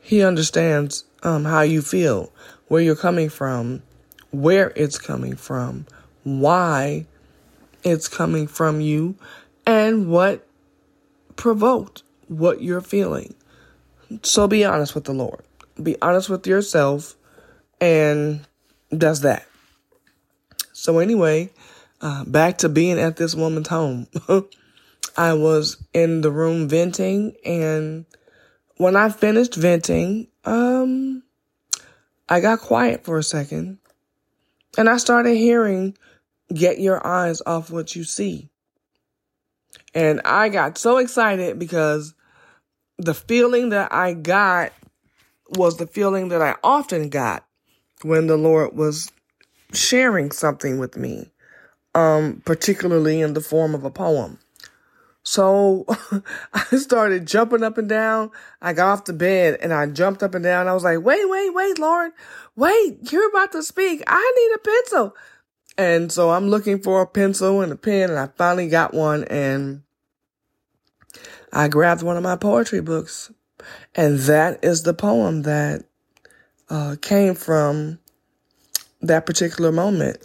He 0.00 0.22
understands 0.22 1.04
um, 1.22 1.44
how 1.44 1.62
you 1.62 1.82
feel, 1.82 2.32
where 2.68 2.82
you're 2.82 2.94
coming 2.94 3.28
from, 3.28 3.82
where 4.30 4.72
it's 4.76 4.98
coming 4.98 5.34
from, 5.34 5.86
why 6.22 7.06
it's 7.82 8.06
coming 8.06 8.46
from 8.46 8.80
you 8.80 9.16
and 9.66 10.08
what 10.08 10.46
provoked 11.36 12.02
what 12.28 12.62
you're 12.62 12.80
feeling. 12.80 13.34
So 14.22 14.46
be 14.46 14.64
honest 14.64 14.94
with 14.94 15.04
the 15.04 15.12
Lord. 15.12 15.42
Be 15.82 15.96
honest 16.00 16.28
with 16.28 16.46
yourself 16.46 17.16
and 17.80 18.46
does 18.96 19.22
that. 19.22 19.46
So 20.84 20.98
anyway, 20.98 21.48
uh, 22.02 22.24
back 22.26 22.58
to 22.58 22.68
being 22.68 22.98
at 23.00 23.16
this 23.16 23.34
woman's 23.34 23.68
home. 23.68 24.06
I 25.16 25.32
was 25.32 25.82
in 25.94 26.20
the 26.20 26.30
room 26.30 26.68
venting 26.68 27.34
and 27.42 28.04
when 28.76 28.94
I 28.94 29.08
finished 29.08 29.54
venting, 29.54 30.28
um, 30.44 31.22
I 32.28 32.40
got 32.40 32.60
quiet 32.60 33.02
for 33.02 33.16
a 33.16 33.22
second 33.22 33.78
and 34.76 34.90
I 34.90 34.98
started 34.98 35.36
hearing 35.36 35.96
get 36.52 36.78
your 36.78 37.04
eyes 37.06 37.40
off 37.46 37.70
what 37.70 37.96
you 37.96 38.04
see. 38.04 38.50
And 39.94 40.20
I 40.26 40.50
got 40.50 40.76
so 40.76 40.98
excited 40.98 41.58
because 41.58 42.12
the 42.98 43.14
feeling 43.14 43.70
that 43.70 43.90
I 43.90 44.12
got 44.12 44.74
was 45.48 45.78
the 45.78 45.86
feeling 45.86 46.28
that 46.28 46.42
I 46.42 46.56
often 46.62 47.08
got 47.08 47.46
when 48.02 48.26
the 48.26 48.36
Lord 48.36 48.76
was 48.76 49.10
sharing 49.74 50.30
something 50.30 50.78
with 50.78 50.96
me, 50.96 51.30
um, 51.94 52.42
particularly 52.44 53.20
in 53.20 53.34
the 53.34 53.40
form 53.40 53.74
of 53.74 53.84
a 53.84 53.90
poem. 53.90 54.38
So 55.24 55.86
I 56.52 56.76
started 56.76 57.26
jumping 57.26 57.62
up 57.62 57.78
and 57.78 57.88
down. 57.88 58.30
I 58.60 58.74
got 58.74 58.92
off 58.92 59.04
the 59.06 59.12
bed 59.12 59.58
and 59.60 59.72
I 59.72 59.86
jumped 59.86 60.22
up 60.22 60.34
and 60.34 60.44
down. 60.44 60.68
I 60.68 60.74
was 60.74 60.84
like, 60.84 61.02
wait, 61.02 61.28
wait, 61.28 61.54
wait, 61.54 61.78
Lord, 61.78 62.12
wait, 62.56 63.10
you're 63.10 63.28
about 63.30 63.52
to 63.52 63.62
speak. 63.62 64.02
I 64.06 64.32
need 64.36 64.54
a 64.54 64.58
pencil. 64.58 65.16
And 65.76 66.12
so 66.12 66.30
I'm 66.30 66.48
looking 66.48 66.80
for 66.80 67.00
a 67.02 67.06
pencil 67.06 67.62
and 67.62 67.72
a 67.72 67.76
pen 67.76 68.10
and 68.10 68.18
I 68.18 68.28
finally 68.36 68.68
got 68.68 68.94
one 68.94 69.24
and 69.24 69.82
I 71.52 71.68
grabbed 71.68 72.02
one 72.02 72.16
of 72.16 72.22
my 72.22 72.36
poetry 72.36 72.80
books 72.80 73.32
and 73.94 74.18
that 74.20 74.62
is 74.62 74.82
the 74.82 74.94
poem 74.94 75.42
that 75.42 75.84
uh, 76.68 76.96
came 77.00 77.34
from 77.34 77.98
that 79.06 79.26
particular 79.26 79.72
moment. 79.72 80.18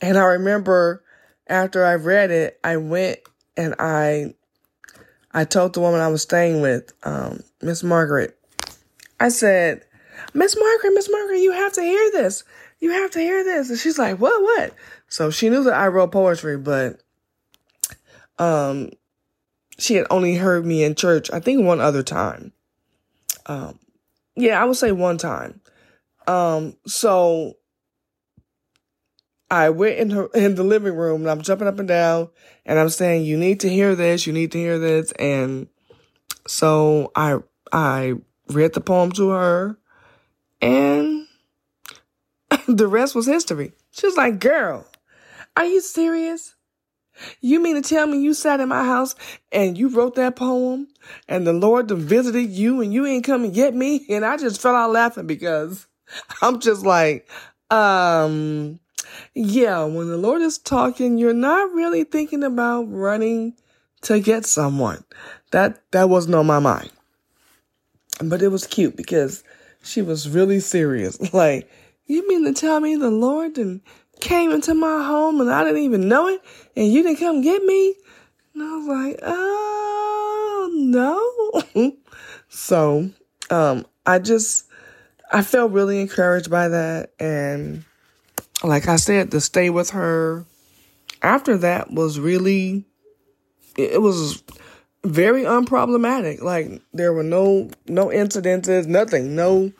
And 0.00 0.18
I 0.18 0.24
remember 0.24 1.02
after 1.46 1.84
I 1.84 1.94
read 1.94 2.30
it, 2.30 2.58
I 2.62 2.76
went 2.76 3.18
and 3.56 3.74
I 3.78 4.34
I 5.32 5.44
told 5.44 5.74
the 5.74 5.80
woman 5.80 6.00
I 6.00 6.08
was 6.08 6.22
staying 6.22 6.62
with, 6.62 6.92
um, 7.02 7.42
Miss 7.60 7.82
Margaret, 7.82 8.38
I 9.20 9.28
said, 9.28 9.84
Miss 10.32 10.56
Margaret, 10.58 10.94
Miss 10.94 11.10
Margaret, 11.10 11.40
you 11.40 11.52
have 11.52 11.74
to 11.74 11.82
hear 11.82 12.10
this 12.12 12.42
you 12.80 12.90
have 12.90 13.10
to 13.12 13.20
hear 13.20 13.44
this. 13.44 13.70
And 13.70 13.78
she's 13.78 13.98
like, 13.98 14.18
what, 14.18 14.42
what? 14.42 14.74
So 15.08 15.30
she 15.30 15.48
knew 15.48 15.64
that 15.64 15.74
I 15.74 15.88
wrote 15.88 16.12
poetry, 16.12 16.58
but, 16.58 17.00
um, 18.38 18.90
she 19.78 19.94
had 19.94 20.06
only 20.10 20.36
heard 20.36 20.64
me 20.64 20.84
in 20.84 20.94
church, 20.94 21.30
I 21.32 21.40
think 21.40 21.64
one 21.64 21.80
other 21.80 22.02
time. 22.02 22.52
Um, 23.46 23.78
yeah, 24.34 24.60
I 24.60 24.64
would 24.64 24.76
say 24.76 24.92
one 24.92 25.18
time. 25.18 25.60
Um, 26.26 26.76
so 26.86 27.56
I 29.50 29.70
went 29.70 29.98
in 29.98 30.10
her, 30.10 30.26
in 30.34 30.56
the 30.56 30.64
living 30.64 30.94
room 30.94 31.22
and 31.22 31.30
I'm 31.30 31.42
jumping 31.42 31.68
up 31.68 31.78
and 31.78 31.88
down 31.88 32.28
and 32.64 32.78
I'm 32.78 32.88
saying, 32.88 33.24
you 33.24 33.36
need 33.36 33.60
to 33.60 33.68
hear 33.68 33.94
this, 33.94 34.26
you 34.26 34.32
need 34.32 34.52
to 34.52 34.58
hear 34.58 34.78
this. 34.78 35.12
And 35.12 35.68
so 36.46 37.12
I, 37.14 37.38
I 37.72 38.14
read 38.48 38.74
the 38.74 38.80
poem 38.80 39.12
to 39.12 39.30
her 39.30 39.78
and 40.60 41.26
the 42.66 42.88
rest 42.88 43.14
was 43.14 43.26
history. 43.26 43.72
She 43.92 44.06
was 44.06 44.16
like, 44.16 44.40
girl, 44.40 44.86
are 45.56 45.64
you 45.64 45.80
serious? 45.80 46.54
You 47.40 47.62
mean 47.62 47.80
to 47.80 47.88
tell 47.88 48.06
me 48.06 48.20
you 48.20 48.34
sat 48.34 48.60
in 48.60 48.68
my 48.68 48.84
house 48.84 49.14
and 49.50 49.78
you 49.78 49.88
wrote 49.88 50.16
that 50.16 50.36
poem 50.36 50.88
and 51.28 51.46
the 51.46 51.52
Lord 51.52 51.90
visited 51.90 52.50
you 52.50 52.82
and 52.82 52.92
you 52.92 53.06
ain't 53.06 53.24
come 53.24 53.44
and 53.44 53.54
get 53.54 53.74
me? 53.74 54.04
And 54.10 54.24
I 54.24 54.36
just 54.36 54.60
fell 54.60 54.74
out 54.74 54.92
laughing 54.92 55.26
because 55.26 55.86
I'm 56.42 56.60
just 56.60 56.84
like, 56.84 57.28
um, 57.70 58.80
yeah, 59.34 59.84
when 59.84 60.08
the 60.08 60.16
Lord 60.16 60.42
is 60.42 60.58
talking, 60.58 61.18
you're 61.18 61.32
not 61.32 61.72
really 61.72 62.04
thinking 62.04 62.42
about 62.42 62.82
running 62.90 63.54
to 64.02 64.20
get 64.20 64.46
someone. 64.46 65.04
That 65.50 65.80
that 65.92 66.08
wasn't 66.08 66.34
on 66.36 66.46
my 66.46 66.58
mind. 66.58 66.90
But 68.22 68.42
it 68.42 68.48
was 68.48 68.66
cute 68.66 68.96
because 68.96 69.44
she 69.82 70.02
was 70.02 70.28
really 70.28 70.60
serious. 70.60 71.18
Like, 71.32 71.68
you 72.06 72.26
mean 72.28 72.44
to 72.44 72.52
tell 72.52 72.80
me 72.80 72.96
the 72.96 73.10
Lord 73.10 73.58
and 73.58 73.80
came 74.20 74.50
into 74.50 74.74
my 74.74 75.04
home 75.04 75.40
and 75.40 75.50
I 75.50 75.64
didn't 75.64 75.82
even 75.82 76.08
know 76.08 76.28
it 76.28 76.40
and 76.76 76.92
you 76.92 77.02
didn't 77.02 77.18
come 77.18 77.42
get 77.42 77.62
me? 77.62 77.94
And 78.54 78.62
I 78.62 78.76
was 78.76 78.86
like, 78.86 79.18
oh 79.22 80.70
no. 81.74 81.92
so 82.48 83.10
um 83.50 83.86
I 84.06 84.18
just 84.18 84.66
I 85.32 85.42
felt 85.42 85.72
really 85.72 86.00
encouraged 86.00 86.50
by 86.50 86.68
that 86.68 87.10
and 87.18 87.84
like 88.62 88.88
I 88.88 88.96
said, 88.96 89.30
to 89.30 89.40
stay 89.40 89.70
with 89.70 89.90
her 89.90 90.44
after 91.22 91.56
that 91.58 91.90
was 91.90 92.18
really 92.18 92.84
it 93.76 94.00
was 94.00 94.42
very 95.04 95.42
unproblematic. 95.42 96.42
Like 96.42 96.82
there 96.92 97.12
were 97.12 97.22
no 97.22 97.70
no 97.86 98.06
incidences, 98.08 98.86
nothing, 98.86 99.34
no 99.34 99.72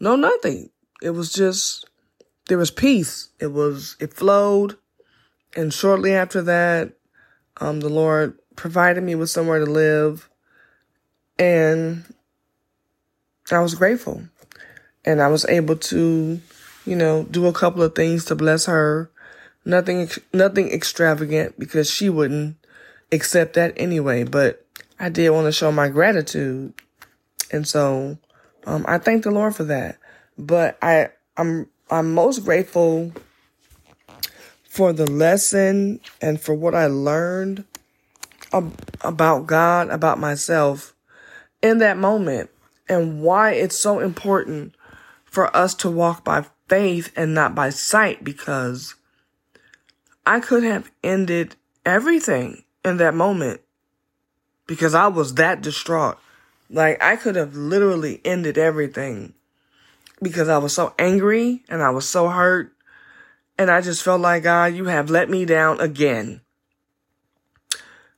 no 0.00 0.16
nothing. 0.16 0.70
It 1.02 1.10
was 1.10 1.32
just 1.32 1.86
there 2.48 2.58
was 2.58 2.70
peace. 2.70 3.30
It 3.40 3.48
was 3.48 3.96
it 4.00 4.12
flowed, 4.14 4.76
and 5.56 5.72
shortly 5.72 6.14
after 6.14 6.42
that, 6.42 6.92
um, 7.60 7.80
the 7.80 7.88
Lord 7.88 8.38
provided 8.56 9.02
me 9.02 9.14
with 9.14 9.30
somewhere 9.30 9.58
to 9.60 9.70
live, 9.70 10.28
and 11.38 12.04
I 13.50 13.60
was 13.60 13.74
grateful, 13.74 14.22
and 15.04 15.20
I 15.20 15.28
was 15.28 15.44
able 15.46 15.76
to, 15.76 16.40
you 16.86 16.96
know, 16.96 17.24
do 17.24 17.46
a 17.46 17.52
couple 17.52 17.82
of 17.82 17.94
things 17.94 18.24
to 18.26 18.34
bless 18.34 18.66
her. 18.66 19.10
Nothing, 19.64 20.08
nothing 20.32 20.70
extravagant 20.70 21.58
because 21.58 21.90
she 21.90 22.10
wouldn't 22.10 22.56
accept 23.12 23.54
that 23.54 23.72
anyway. 23.76 24.24
But 24.24 24.64
I 24.98 25.08
did 25.08 25.30
want 25.30 25.46
to 25.46 25.52
show 25.52 25.72
my 25.72 25.88
gratitude, 25.88 26.74
and 27.50 27.66
so 27.66 28.18
um, 28.66 28.84
I 28.86 28.98
thank 28.98 29.24
the 29.24 29.30
Lord 29.30 29.56
for 29.56 29.64
that. 29.64 29.98
But 30.36 30.76
I, 30.82 31.08
I'm 31.36 31.68
I'm 31.90 32.12
most 32.12 32.44
grateful 32.44 33.12
for 34.68 34.92
the 34.92 35.10
lesson 35.10 36.00
and 36.20 36.40
for 36.40 36.54
what 36.54 36.74
I 36.74 36.86
learned 36.86 37.64
ab- 38.52 38.78
about 39.02 39.46
God, 39.46 39.88
about 39.90 40.18
myself 40.18 40.94
in 41.62 41.78
that 41.78 41.96
moment, 41.96 42.50
and 42.88 43.22
why 43.22 43.52
it's 43.52 43.78
so 43.78 44.00
important 44.00 44.74
for 45.24 45.54
us 45.56 45.74
to 45.76 45.90
walk 45.90 46.24
by 46.24 46.44
faith 46.68 47.12
and 47.16 47.34
not 47.34 47.54
by 47.54 47.70
sight 47.70 48.24
because 48.24 48.94
I 50.26 50.40
could 50.40 50.62
have 50.62 50.90
ended 51.02 51.56
everything 51.84 52.64
in 52.84 52.96
that 52.98 53.14
moment 53.14 53.60
because 54.66 54.94
I 54.94 55.08
was 55.08 55.34
that 55.34 55.60
distraught. 55.60 56.18
Like, 56.70 57.02
I 57.02 57.16
could 57.16 57.36
have 57.36 57.54
literally 57.54 58.20
ended 58.24 58.56
everything 58.56 59.34
because 60.22 60.48
I 60.48 60.58
was 60.58 60.74
so 60.74 60.94
angry 60.98 61.62
and 61.68 61.82
I 61.82 61.90
was 61.90 62.08
so 62.08 62.28
hurt. 62.28 62.72
And 63.56 63.70
I 63.70 63.80
just 63.82 64.02
felt 64.02 64.20
like, 64.20 64.42
God, 64.42 64.74
you 64.74 64.86
have 64.86 65.10
let 65.10 65.30
me 65.30 65.44
down 65.44 65.80
again. 65.80 66.40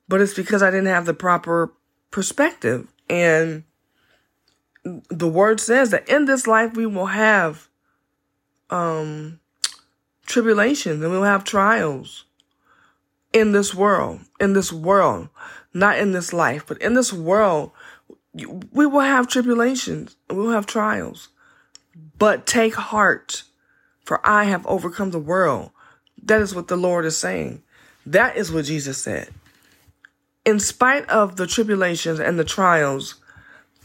But 0.08 0.20
it's 0.20 0.34
because 0.34 0.62
I 0.62 0.70
didn't 0.70 0.86
have 0.86 1.04
the 1.04 1.12
proper 1.12 1.72
perspective. 2.10 2.86
And 3.10 3.64
the 4.84 5.28
word 5.28 5.60
says 5.60 5.90
that 5.90 6.08
in 6.08 6.24
this 6.24 6.46
life 6.46 6.74
we 6.74 6.86
will 6.86 7.06
have 7.06 7.68
um 8.70 9.40
tribulations 10.26 11.02
and 11.02 11.11
we'll 11.11 11.23
have 11.23 11.44
trials 11.44 12.25
in 13.32 13.52
this 13.52 13.75
world, 13.75 14.20
in 14.40 14.54
this 14.54 14.73
world, 14.73 15.28
not 15.75 15.99
in 15.99 16.12
this 16.12 16.32
life, 16.32 16.64
but 16.66 16.80
in 16.80 16.94
this 16.94 17.12
world, 17.12 17.70
we 18.72 18.87
will 18.87 19.00
have 19.00 19.29
tribulations, 19.29 20.16
we'll 20.31 20.50
have 20.50 20.66
trials. 20.66 21.29
But 22.18 22.46
take 22.46 22.74
heart, 22.74 23.42
for 24.05 24.26
I 24.26 24.44
have 24.44 24.66
overcome 24.66 25.11
the 25.11 25.18
world. 25.18 25.70
That 26.22 26.40
is 26.40 26.55
what 26.55 26.68
the 26.68 26.76
Lord 26.76 27.05
is 27.05 27.16
saying. 27.16 27.62
That 28.05 28.37
is 28.37 28.50
what 28.50 28.64
Jesus 28.64 29.02
said. 29.02 29.29
In 30.44 30.61
spite 30.61 31.09
of 31.11 31.37
the 31.37 31.46
tribulations 31.46 32.20
and 32.20 32.38
the 32.38 32.44
trials 32.44 33.16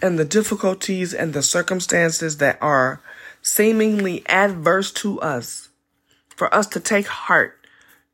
and 0.02 0.18
the 0.18 0.26
difficulties 0.26 1.14
and 1.14 1.34
the 1.34 1.44
circumstances 1.44 2.38
that 2.38 2.58
are 2.62 3.02
seemingly 3.42 4.24
adverse 4.28 4.92
to 4.92 5.20
us, 5.22 5.70
for 6.30 6.54
us 6.54 6.68
to 6.68 6.80
take 6.80 7.08
heart. 7.08 7.58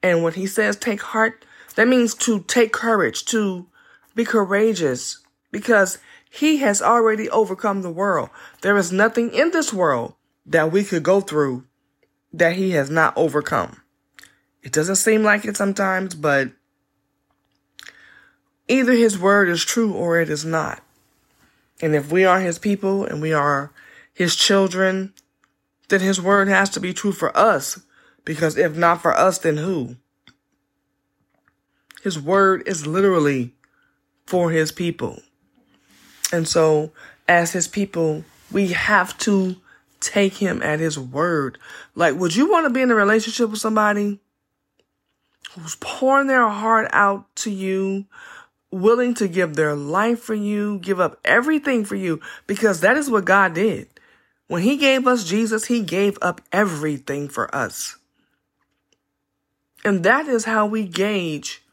And 0.02 0.24
when 0.24 0.34
he 0.34 0.48
says 0.48 0.76
take 0.76 1.02
heart, 1.02 1.46
that 1.76 1.88
means 1.88 2.16
to 2.16 2.42
take 2.42 2.74
courage, 2.74 3.26
to 3.26 3.68
be 4.16 4.26
courageous, 4.26 5.20
because 5.52 6.00
he 6.30 6.58
has 6.58 6.82
already 6.82 7.30
overcome 7.30 7.82
the 7.82 7.92
world. 7.92 8.30
There 8.62 8.78
is 8.78 8.92
nothing 8.92 9.34
in 9.34 9.52
this 9.52 9.74
world 9.74 10.16
that 10.46 10.72
we 10.72 10.84
could 10.84 11.04
go 11.04 11.22
through 11.22 11.66
that 12.34 12.56
he 12.56 12.72
has 12.72 12.90
not 12.90 13.14
overcome. 13.18 13.82
It 14.62 14.72
doesn't 14.72 14.98
seem 14.98 15.24
like 15.24 15.46
it 15.46 15.56
sometimes, 15.56 16.16
but 16.16 16.50
either 18.68 18.92
his 18.92 19.18
word 19.18 19.50
is 19.50 19.64
true 19.64 19.94
or 19.94 20.20
it 20.20 20.30
is 20.30 20.44
not. 20.44 20.82
And 21.82 21.96
if 21.96 22.12
we 22.12 22.26
are 22.26 22.40
his 22.40 22.60
people 22.60 23.06
and 23.06 23.22
we 23.22 23.34
are 23.34 23.72
his 24.18 24.36
children, 24.36 25.14
then 25.90 26.02
his 26.02 26.20
word 26.20 26.48
has 26.48 26.72
to 26.72 26.80
be 26.80 26.92
true 26.92 27.12
for 27.12 27.38
us. 27.38 27.80
Because 28.26 28.58
if 28.58 28.76
not 28.76 29.00
for 29.00 29.16
us, 29.16 29.38
then 29.38 29.58
who? 29.58 29.98
His 32.02 32.20
word 32.20 32.64
is 32.66 32.88
literally 32.88 33.54
for 34.26 34.50
his 34.50 34.72
people. 34.72 35.22
And 36.34 36.48
so, 36.48 36.94
as 37.30 37.54
his 37.54 37.68
people, 37.68 38.26
we 38.52 38.70
have 38.70 39.16
to 39.20 39.58
take 40.00 40.34
him 40.34 40.64
at 40.64 40.80
his 40.80 40.98
word. 40.98 41.60
Like, 41.94 42.16
would 42.16 42.36
you 42.36 42.50
want 42.50 42.66
to 42.66 42.72
be 42.72 42.82
in 42.82 42.90
a 42.90 42.96
relationship 42.96 43.52
with 43.52 43.60
somebody 43.60 44.20
who's 45.52 45.76
pouring 45.76 46.26
their 46.26 46.50
heart 46.50 46.90
out 46.92 47.36
to 47.36 47.52
you, 47.52 48.06
willing 48.72 49.14
to 49.14 49.28
give 49.28 49.56
their 49.56 49.76
life 49.76 50.22
for 50.22 50.34
you, 50.34 50.80
give 50.80 51.00
up 51.00 51.20
everything 51.24 51.86
for 51.86 51.96
you? 51.96 52.20
Because 52.48 52.80
that 52.80 52.98
is 52.98 53.12
what 53.12 53.24
God 53.24 53.54
did. 53.54 53.88
When 54.48 54.62
he 54.62 54.78
gave 54.78 55.08
us 55.08 55.24
Jesus, 55.24 55.66
he 55.66 55.82
gave 55.82 56.18
up 56.22 56.42
everything 56.52 57.28
for 57.28 57.54
us. 57.54 57.98
And 59.84 60.04
that 60.04 60.28
is 60.28 60.46
how 60.46 60.66
we 60.66 60.86
gauge 60.86 61.64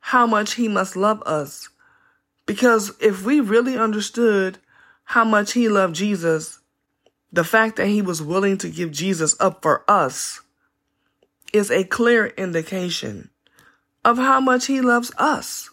how 0.00 0.26
much 0.26 0.54
he 0.54 0.68
must 0.68 0.96
love 0.96 1.22
us 1.24 1.68
because 2.46 2.92
if 3.00 3.24
we 3.24 3.40
really 3.40 3.78
understood 3.78 4.58
how 5.04 5.24
much 5.24 5.52
he 5.52 5.68
loved 5.68 5.94
Jesus, 5.94 6.58
the 7.32 7.44
fact 7.44 7.76
that 7.76 7.88
he 7.88 8.02
was 8.02 8.22
willing 8.22 8.58
to 8.58 8.68
give 8.68 8.90
Jesus 8.90 9.34
up 9.40 9.62
for 9.62 9.84
us 9.88 10.40
is 11.52 11.70
a 11.70 11.84
clear 11.84 12.26
indication 12.26 13.30
of 14.04 14.18
how 14.18 14.40
much 14.40 14.66
he 14.66 14.80
loves 14.80 15.12
us. 15.16 15.70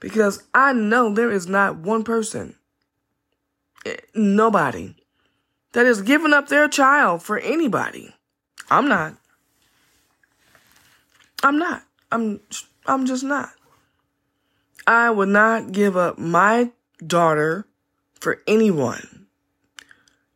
Because 0.00 0.42
I 0.54 0.72
know 0.72 1.12
there 1.12 1.30
is 1.30 1.46
not 1.46 1.76
one 1.76 2.04
person, 2.04 2.56
nobody, 4.14 4.94
that 5.72 5.86
is 5.86 6.02
giving 6.02 6.32
up 6.32 6.48
their 6.48 6.68
child 6.68 7.22
for 7.22 7.38
anybody. 7.38 8.14
I'm 8.70 8.88
not. 8.88 9.16
I'm 11.42 11.58
not. 11.58 11.82
I'm 12.10 12.40
I'm 12.86 13.06
just 13.06 13.24
not. 13.24 13.50
I 14.86 15.10
would 15.10 15.28
not 15.28 15.72
give 15.72 15.96
up 15.96 16.18
my 16.18 16.70
daughter 17.04 17.66
for 18.20 18.40
anyone. 18.46 19.26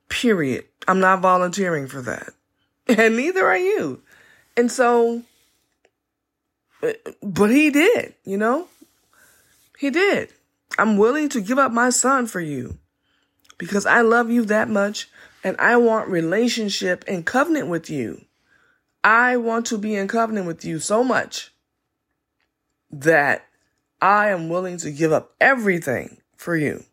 Period. 0.08 0.64
I'm 0.87 1.00
not 1.00 1.20
volunteering 1.20 1.87
for 1.87 2.02
that. 2.02 2.30
And 2.88 3.18
neither 3.18 3.46
are 3.46 3.58
you. 3.58 4.00
And 4.56 4.72
so, 4.72 5.22
uh, 6.82 6.92
but 7.22 7.50
he 7.50 7.68
did, 7.68 8.14
you 8.24 8.38
know? 8.38 8.66
He 9.78 9.90
did. 9.90 10.32
I'm 10.78 10.96
willing 10.96 11.28
to 11.30 11.42
give 11.42 11.58
up 11.58 11.70
my 11.70 11.90
son 11.90 12.26
for 12.26 12.40
you 12.40 12.78
because 13.59 13.85
I 13.85 14.01
love 14.01 14.31
you 14.31 14.44
that 14.47 14.68
much 14.68 15.09
and 15.44 15.57
I 15.59 15.77
want 15.77 16.09
relationship 16.09 17.05
and 17.07 17.27
covenant 17.27 17.68
with 17.68 17.90
you. 17.90 18.25
I 19.05 19.37
want 19.37 19.66
to 19.66 19.79
be 19.79 19.94
in 19.94 20.09
covenant 20.09 20.47
with 20.47 20.64
you 20.64 20.79
so 20.79 21.05
much 21.05 21.53
that 22.90 23.44
I 24.01 24.31
am 24.31 24.49
willing 24.49 24.79
to 24.79 24.90
give 24.90 25.12
up 25.12 25.35
everything 25.40 26.18
for 26.37 26.57
you. 26.57 26.85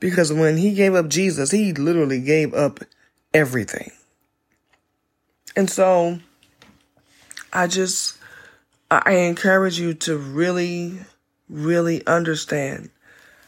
Because 0.00 0.32
when 0.32 0.56
he 0.56 0.74
gave 0.74 0.94
up 0.94 1.08
Jesus, 1.08 1.50
he 1.50 1.72
literally 1.72 2.20
gave 2.20 2.52
up 2.52 2.80
everything. 3.32 3.90
And 5.56 5.70
so 5.70 6.18
I 7.52 7.66
just, 7.66 8.18
I 8.90 9.12
encourage 9.12 9.78
you 9.78 9.94
to 9.94 10.16
really, 10.16 10.98
really 11.48 12.06
understand 12.06 12.90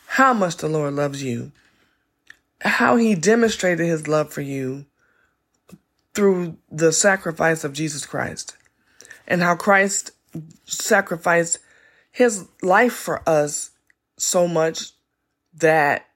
how 0.07 0.33
much 0.33 0.57
the 0.59 0.69
Lord 0.69 0.95
loves 0.95 1.23
you, 1.23 1.53
how 2.61 2.97
he 2.97 3.15
demonstrated 3.15 3.87
his 3.87 4.09
love 4.09 4.33
for 4.33 4.41
you 4.41 4.87
through 6.15 6.57
the 6.71 6.93
sacrifice 6.93 7.65
of 7.65 7.73
Jesus 7.73 8.07
Christ, 8.07 8.57
and 9.27 9.43
how 9.43 9.55
Christ 9.55 10.13
sacrificed 10.65 11.59
his 12.11 12.47
life 12.63 12.93
for 12.93 13.27
us 13.29 13.71
so 14.17 14.49
much 14.49 14.93
that 15.55 16.07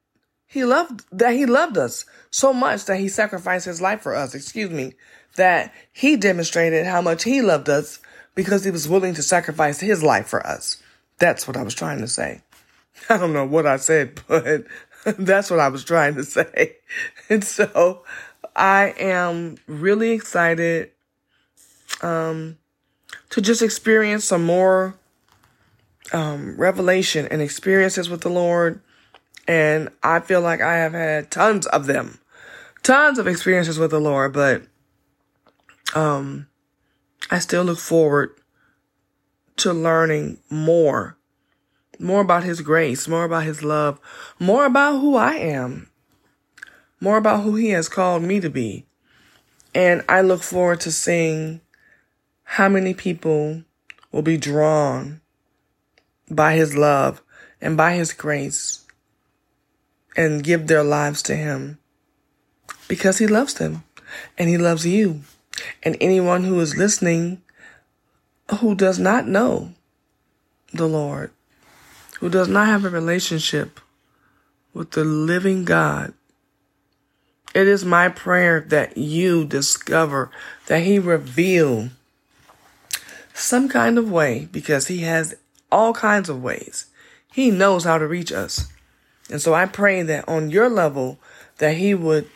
he 0.46 0.64
loved 0.64 1.04
that 1.12 1.34
he 1.34 1.46
loved 1.46 1.78
us 1.78 2.04
so 2.30 2.52
much 2.52 2.86
that 2.86 2.98
he 2.98 3.08
sacrificed 3.08 3.66
his 3.66 3.80
life 3.80 4.00
for 4.00 4.14
us. 4.14 4.34
Excuse 4.34 4.70
me. 4.70 4.94
That 5.36 5.72
he 5.92 6.16
demonstrated 6.16 6.86
how 6.86 7.02
much 7.02 7.24
he 7.24 7.42
loved 7.42 7.68
us 7.68 8.00
because 8.34 8.64
he 8.64 8.70
was 8.70 8.88
willing 8.88 9.14
to 9.14 9.22
sacrifice 9.22 9.80
his 9.80 10.02
life 10.02 10.26
for 10.26 10.44
us. 10.46 10.82
That's 11.18 11.46
what 11.46 11.56
I 11.56 11.62
was 11.62 11.74
trying 11.74 11.98
to 11.98 12.08
say. 12.08 12.40
I 13.08 13.16
don't 13.16 13.32
know 13.32 13.46
what 13.46 13.66
I 13.66 13.76
said, 13.76 14.20
but 14.28 14.64
that's 15.18 15.50
what 15.50 15.60
I 15.60 15.68
was 15.68 15.84
trying 15.84 16.14
to 16.16 16.24
say. 16.24 16.76
And 17.28 17.44
so 17.44 18.02
I 18.56 18.94
am 18.98 19.56
really 19.66 20.10
excited 20.10 20.90
um, 22.02 22.58
to 23.30 23.40
just 23.40 23.62
experience 23.62 24.24
some 24.24 24.44
more 24.44 24.96
um, 26.12 26.56
revelation 26.56 27.26
and 27.30 27.40
experiences 27.40 28.08
with 28.08 28.22
the 28.22 28.30
Lord. 28.30 28.80
And 29.46 29.88
I 30.02 30.20
feel 30.20 30.40
like 30.40 30.60
I 30.60 30.76
have 30.76 30.92
had 30.92 31.30
tons 31.30 31.66
of 31.66 31.86
them, 31.86 32.18
tons 32.82 33.18
of 33.18 33.26
experiences 33.26 33.78
with 33.78 33.90
the 33.90 34.00
Lord, 34.00 34.32
but 34.32 34.62
um, 35.94 36.46
I 37.30 37.38
still 37.38 37.64
look 37.64 37.78
forward 37.78 38.30
to 39.56 39.72
learning 39.72 40.38
more, 40.48 41.16
more 42.00 42.20
about 42.20 42.44
His 42.44 42.60
grace, 42.60 43.06
more 43.06 43.24
about 43.24 43.44
His 43.44 43.62
love, 43.62 44.00
more 44.38 44.66
about 44.66 45.00
who 45.00 45.16
I 45.16 45.34
am, 45.34 45.90
more 47.00 47.16
about 47.16 47.42
who 47.42 47.54
He 47.54 47.70
has 47.70 47.88
called 47.88 48.22
me 48.22 48.40
to 48.40 48.50
be. 48.50 48.86
And 49.74 50.02
I 50.08 50.22
look 50.22 50.42
forward 50.42 50.80
to 50.80 50.92
seeing 50.92 51.60
how 52.42 52.68
many 52.68 52.94
people 52.94 53.62
will 54.10 54.22
be 54.22 54.36
drawn 54.36 55.20
by 56.28 56.54
his 56.54 56.76
love 56.76 57.22
and 57.60 57.76
by 57.76 57.94
his 57.94 58.12
grace 58.12 58.84
and 60.16 60.42
give 60.42 60.66
their 60.66 60.82
lives 60.82 61.22
to 61.22 61.36
him 61.36 61.78
because 62.88 63.18
he 63.18 63.26
loves 63.26 63.54
them 63.54 63.84
and 64.36 64.48
he 64.48 64.58
loves 64.58 64.86
you. 64.86 65.20
And 65.82 65.96
anyone 66.00 66.44
who 66.44 66.58
is 66.60 66.76
listening 66.76 67.42
who 68.58 68.74
does 68.74 68.98
not 68.98 69.28
know 69.28 69.72
the 70.72 70.88
Lord, 70.88 71.30
who 72.20 72.28
does 72.28 72.48
not 72.48 72.68
have 72.68 72.84
a 72.84 72.90
relationship 72.90 73.80
with 74.72 74.92
the 74.92 75.04
living 75.04 75.64
God, 75.64 76.12
it 77.54 77.66
is 77.66 77.84
my 77.84 78.08
prayer 78.08 78.60
that 78.68 78.96
you 78.96 79.44
discover, 79.44 80.30
that 80.66 80.82
He 80.82 80.98
reveal 80.98 81.88
some 83.34 83.68
kind 83.68 83.98
of 83.98 84.10
way, 84.10 84.48
because 84.52 84.86
He 84.86 84.98
has 84.98 85.34
all 85.72 85.92
kinds 85.92 86.28
of 86.28 86.42
ways. 86.42 86.86
He 87.32 87.50
knows 87.50 87.84
how 87.84 87.98
to 87.98 88.06
reach 88.06 88.32
us. 88.32 88.68
And 89.30 89.40
so 89.40 89.54
I 89.54 89.66
pray 89.66 90.02
that 90.02 90.28
on 90.28 90.50
your 90.50 90.68
level, 90.68 91.18
that 91.58 91.76
He 91.78 91.94
would 91.94 92.28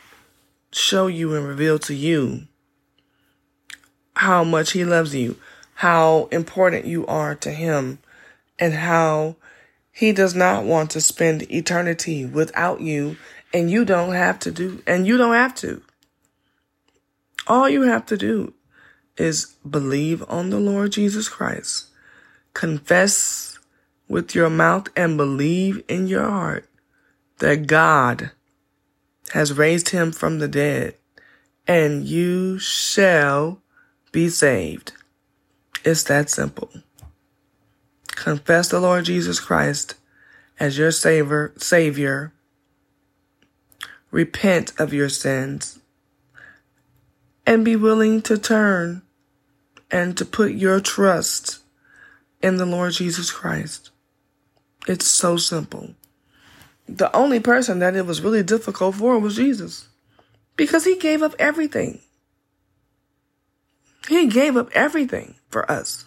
show 0.73 1.07
you 1.07 1.35
and 1.37 1.47
reveal 1.47 1.79
to 1.81 1.95
you 1.95 2.47
how 4.17 4.45
much 4.45 4.73
He 4.73 4.85
loves 4.85 5.15
you, 5.15 5.37
how 5.75 6.29
important 6.33 6.87
you 6.87 7.07
are 7.07 7.35
to 7.37 7.51
Him, 7.51 7.99
and 8.59 8.73
how 8.73 9.37
He 9.95 10.11
does 10.11 10.35
not 10.35 10.65
want 10.65 10.91
to 10.91 11.01
spend 11.01 11.49
eternity 11.53 12.27
without 12.27 12.81
you, 12.81 13.17
and 13.53 13.71
you 13.71 13.85
don't 13.85 14.13
have 14.13 14.41
to 14.41 14.51
do, 14.51 14.83
and 14.89 15.07
you 15.07 15.17
don't 15.17 15.35
have 15.35 15.55
to. 15.57 15.83
All 17.47 17.69
you 17.69 17.83
have 17.83 18.05
to 18.07 18.17
do 18.17 18.55
is 19.17 19.55
believe 19.69 20.25
on 20.29 20.51
the 20.51 20.59
Lord 20.59 20.91
Jesus 20.91 21.29
Christ 21.29 21.87
confess 22.55 23.57
with 24.09 24.35
your 24.35 24.51
mouth 24.51 24.89
and 24.97 25.17
believe 25.17 25.85
in 25.87 26.09
your 26.09 26.29
heart 26.29 26.69
that 27.39 27.69
God 27.69 28.33
has 29.33 29.53
raised 29.53 29.91
him 29.91 30.11
from 30.11 30.41
the 30.41 30.49
dead, 30.49 30.97
and 31.69 32.05
you 32.05 32.59
shall 32.59 33.63
be 34.11 34.29
saved. 34.29 34.93
It's 35.85 36.03
that 36.05 36.31
simple. 36.31 36.71
Confess 38.17 38.69
the 38.69 38.81
Lord 38.81 39.05
Jesus 39.05 39.41
Christ 39.41 39.95
as 40.59 40.79
your 40.79 40.91
savior, 40.91 41.53
savior. 41.57 42.33
Repent 44.11 44.73
of 44.79 44.93
your 44.93 45.09
sins 45.09 45.81
and 47.47 47.65
be 47.65 47.77
willing 47.77 48.23
to 48.23 48.39
turn 48.39 49.03
and 49.91 50.17
to 50.17 50.25
put 50.25 50.53
your 50.53 50.81
trust 50.81 51.59
in 52.43 52.57
the 52.57 52.67
Lord 52.67 52.93
Jesus 52.93 53.31
Christ. 53.31 53.91
It's 54.87 55.07
so 55.07 55.37
simple. 55.37 55.95
The 56.89 57.15
only 57.17 57.41
person 57.41 57.79
that 57.79 57.97
it 57.97 58.07
was 58.07 58.21
really 58.21 58.43
difficult 58.43 58.97
for 58.97 59.19
was 59.19 59.37
Jesus 59.37 59.89
because 60.57 60.85
he 60.85 60.97
gave 60.97 61.23
up 61.23 61.35
everything. 61.39 62.01
He 64.09 64.27
gave 64.27 64.57
up 64.57 64.71
everything 64.75 65.37
for 65.49 65.71
us. 65.71 66.07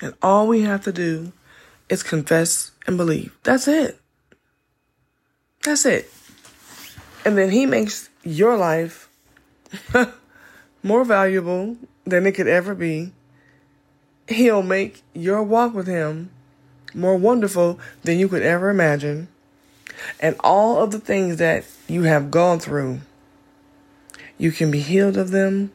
And 0.00 0.14
all 0.22 0.46
we 0.46 0.62
have 0.62 0.84
to 0.84 0.92
do 0.92 1.32
is 1.88 2.02
confess 2.02 2.72
and 2.86 2.96
believe. 2.96 3.36
That's 3.42 3.68
it. 3.68 4.00
That's 5.64 5.86
it. 5.86 6.12
And 7.24 7.36
then 7.36 7.50
he 7.50 7.66
makes 7.66 8.10
your 8.22 8.56
life 8.56 9.08
more 10.82 11.04
valuable 11.04 11.76
than 12.04 12.26
it 12.26 12.32
could 12.32 12.48
ever 12.48 12.74
be 12.74 13.12
He'll 14.28 14.62
make 14.62 15.02
your 15.14 15.42
walk 15.42 15.74
with 15.74 15.86
Him 15.86 16.30
more 16.94 17.16
wonderful 17.16 17.78
than 18.02 18.18
you 18.18 18.28
could 18.28 18.42
ever 18.42 18.70
imagine. 18.70 19.28
And 20.20 20.36
all 20.40 20.78
of 20.78 20.90
the 20.90 20.98
things 20.98 21.36
that 21.36 21.64
you 21.88 22.02
have 22.02 22.30
gone 22.30 22.58
through, 22.58 23.00
you 24.36 24.50
can 24.50 24.70
be 24.70 24.80
healed 24.80 25.16
of 25.16 25.30
them. 25.30 25.72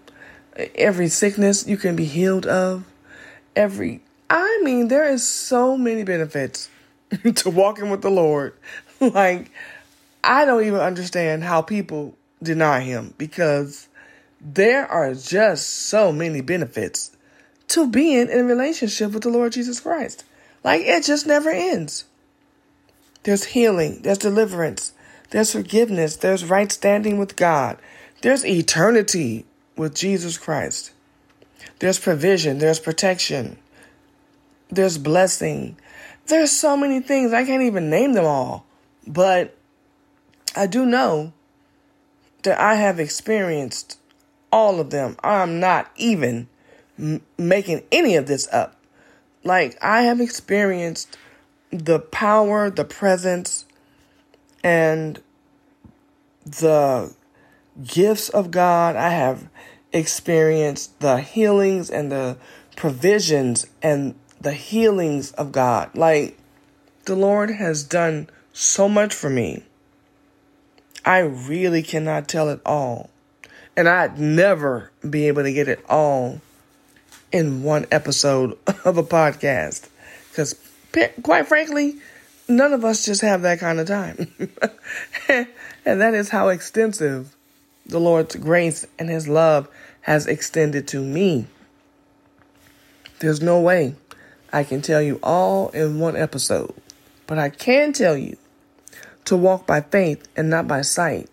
Every 0.76 1.08
sickness 1.08 1.66
you 1.66 1.78
can 1.78 1.96
be 1.96 2.06
healed 2.06 2.46
of. 2.46 2.84
Every, 3.56 4.02
I 4.34 4.62
mean, 4.63 4.88
there 4.88 5.10
is 5.10 5.28
so 5.28 5.78
many 5.78 6.04
benefits 6.04 6.70
to 7.36 7.50
walking 7.50 7.89
with 7.89 8.02
the 8.02 8.10
Lord. 8.10 8.54
like, 9.02 9.52
I 10.24 10.46
don't 10.46 10.63
even 10.63 10.80
understand 10.80 11.44
how 11.44 11.62
people 11.62 12.15
deny 12.41 12.80
Him 12.80 13.13
because 13.17 13.89
there 14.39 14.88
are 14.88 15.13
just 15.13 15.67
so 15.67 16.13
many 16.13 16.39
benefits 16.39 17.12
to 17.67 17.89
being 17.89 18.30
in 18.30 18.39
a 18.39 18.44
relationship 18.44 19.12
with 19.12 19.24
the 19.24 19.30
Lord 19.30 19.52
Jesus 19.52 19.82
Christ. 19.82 20.24
Like 20.63 20.82
it 20.84 21.04
just 21.04 21.28
never 21.28 21.50
ends. 21.50 22.06
There's 23.24 23.44
healing, 23.44 24.02
there's 24.02 24.17
deliverance, 24.17 24.94
there's 25.32 25.52
forgiveness, 25.52 26.15
there's 26.15 26.46
right 26.46 26.72
standing 26.72 27.17
with 27.17 27.36
God, 27.36 27.78
there's 28.22 28.46
eternity 28.46 29.46
with 29.76 29.94
Jesus 29.94 30.38
Christ. 30.38 30.91
There's 31.80 32.00
provision, 32.00 32.60
there's 32.60 32.80
protection, 32.80 33.58
there's 34.72 34.98
blessing. 34.98 35.78
There's 36.28 36.52
so 36.52 36.78
many 36.78 37.00
things, 37.02 37.34
I 37.34 37.46
can't 37.46 37.64
even 37.64 37.90
name 37.90 38.14
them 38.14 38.26
all. 38.26 38.66
But 39.06 39.58
I 40.56 40.68
do 40.68 40.86
know 40.86 41.34
that 42.44 42.60
I 42.60 42.76
have 42.76 43.00
experienced 43.00 44.00
all 44.52 44.80
of 44.80 44.90
them. 44.90 45.18
I'm 45.24 45.60
not 45.60 45.92
even 45.96 46.48
m- 46.98 47.22
making 47.38 47.84
any 47.92 48.16
of 48.16 48.28
this 48.28 48.48
up. 48.52 48.76
Like, 49.44 49.78
I 49.82 50.04
have 50.04 50.22
experienced 50.22 51.18
the 51.72 52.00
power, 52.00 52.70
the 52.70 52.86
presence, 52.86 53.66
and 54.64 55.22
the 56.46 57.14
gifts 57.84 58.30
of 58.30 58.52
God. 58.52 58.96
I 58.96 59.10
have 59.10 59.50
experienced 59.94 61.00
the 61.00 61.20
healings 61.20 61.90
and 61.90 62.12
the 62.12 62.38
provisions 62.76 63.66
and 63.82 64.16
the 64.41 64.54
healings 64.54 65.32
of 65.34 65.51
God. 65.51 65.95
Like, 65.95 66.38
the 67.06 67.15
Lord 67.15 67.51
has 67.51 67.84
done 67.84 68.30
so 68.54 68.89
much 68.89 69.13
for 69.13 69.30
me. 69.30 69.63
I 71.06 71.19
really 71.19 71.84
cannot 71.84 72.27
tell 72.27 72.49
it 72.49 72.62
all. 72.65 73.10
And 73.75 73.88
I'd 73.88 74.19
never 74.19 74.91
be 75.08 75.27
able 75.27 75.43
to 75.43 75.54
get 75.54 75.67
it 75.67 75.84
all 75.89 76.41
in 77.32 77.63
one 77.63 77.86
episode 77.91 78.58
of 78.86 78.97
a 78.97 79.04
podcast. 79.04 79.88
Because, 80.30 80.56
quite 81.23 81.47
frankly, 81.47 81.97
none 82.47 82.73
of 82.73 82.84
us 82.84 83.06
just 83.06 83.21
have 83.21 83.41
that 83.43 83.60
kind 83.60 83.80
of 83.80 83.88
time. 83.88 84.32
and 85.27 86.01
that 86.01 86.13
is 86.13 86.30
how 86.30 86.49
extensive 86.49 87.36
the 87.86 87.99
Lord's 87.99 88.36
grace 88.36 88.86
and 88.99 89.10
His 89.10 89.27
love 89.27 89.67
has 90.01 90.27
extended 90.27 90.88
to 90.89 91.01
me. 91.01 91.45
There's 93.19 93.41
no 93.41 93.60
way 93.60 93.95
I 94.54 94.64
can 94.64 94.82
tell 94.82 95.02
you 95.02 95.20
all 95.24 95.70
in 95.70 96.00
one 96.00 96.16
episode, 96.16 96.74
but 97.26 97.38
I 97.38 97.50
can 97.50 97.94
tell 97.94 98.18
you 98.18 98.38
to 99.26 99.38
walk 99.38 99.66
by 99.66 99.82
faith 99.82 100.28
and 100.36 100.50
not 100.50 100.68
by 100.68 100.82
sight. 100.82 101.30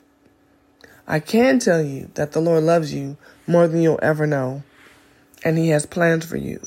I 1.07 1.21
can 1.21 1.59
tell 1.59 1.83
you 1.83 2.11
that 2.15 2.33
the 2.33 2.41
Lord 2.41 2.65
loves 2.65 2.93
you 2.93 3.17
more 3.47 3.67
than 3.67 3.83
you'll 3.83 3.99
ever 4.03 4.27
know 4.27 4.63
and 5.45 5.59
He 5.59 5.71
has 5.71 5.87
plans 5.87 6.25
for 6.25 6.37
you. 6.37 6.61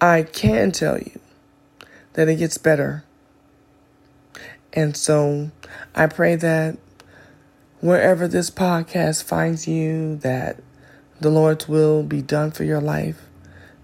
I 0.00 0.24
can 0.24 0.72
tell 0.72 0.98
you 0.98 1.20
that 2.12 2.28
it 2.28 2.36
gets 2.36 2.58
better. 2.58 3.04
And 4.72 4.96
so 4.96 5.50
I 5.94 6.06
pray 6.06 6.36
that 6.36 6.76
wherever 7.80 8.28
this 8.28 8.50
podcast 8.50 9.22
finds 9.22 9.66
you, 9.66 10.16
that 10.16 10.60
the 11.20 11.30
Lord's 11.30 11.68
will 11.68 12.02
be 12.02 12.20
done 12.20 12.50
for 12.50 12.64
your 12.64 12.80
life, 12.80 13.22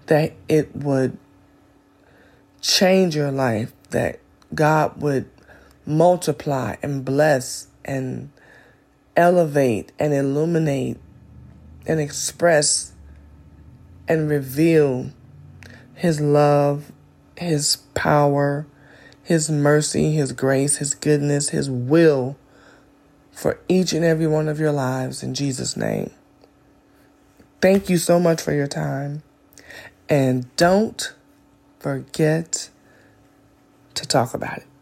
that 0.07 0.33
it 0.47 0.75
would 0.75 1.17
change 2.63 3.15
your 3.15 3.31
life, 3.31 3.71
that 3.91 4.19
God 4.55 4.99
would 5.01 5.29
multiply 5.85 6.77
and 6.81 7.05
bless 7.05 7.67
and 7.85 8.31
elevate 9.15 9.91
and 9.99 10.13
illuminate 10.13 10.97
and 11.85 11.99
express 11.99 12.93
and 14.07 14.29
reveal 14.29 15.11
His 15.93 16.19
love, 16.19 16.91
His 17.37 17.77
power, 17.93 18.65
His 19.21 19.49
mercy, 19.49 20.13
His 20.13 20.31
grace, 20.31 20.77
His 20.77 20.95
goodness, 20.95 21.49
His 21.49 21.69
will 21.69 22.37
for 23.31 23.59
each 23.67 23.93
and 23.93 24.05
every 24.05 24.27
one 24.27 24.47
of 24.47 24.59
your 24.59 24.71
lives 24.71 25.21
in 25.21 25.33
Jesus' 25.33 25.75
name. 25.75 26.11
Thank 27.61 27.89
you 27.89 27.97
so 27.97 28.19
much 28.19 28.41
for 28.41 28.53
your 28.53 28.67
time. 28.67 29.23
And 30.07 30.53
don't 30.55 31.13
forget 31.83 32.69
to 33.93 34.07
talk 34.07 34.33
about 34.33 34.57
it. 34.59 34.72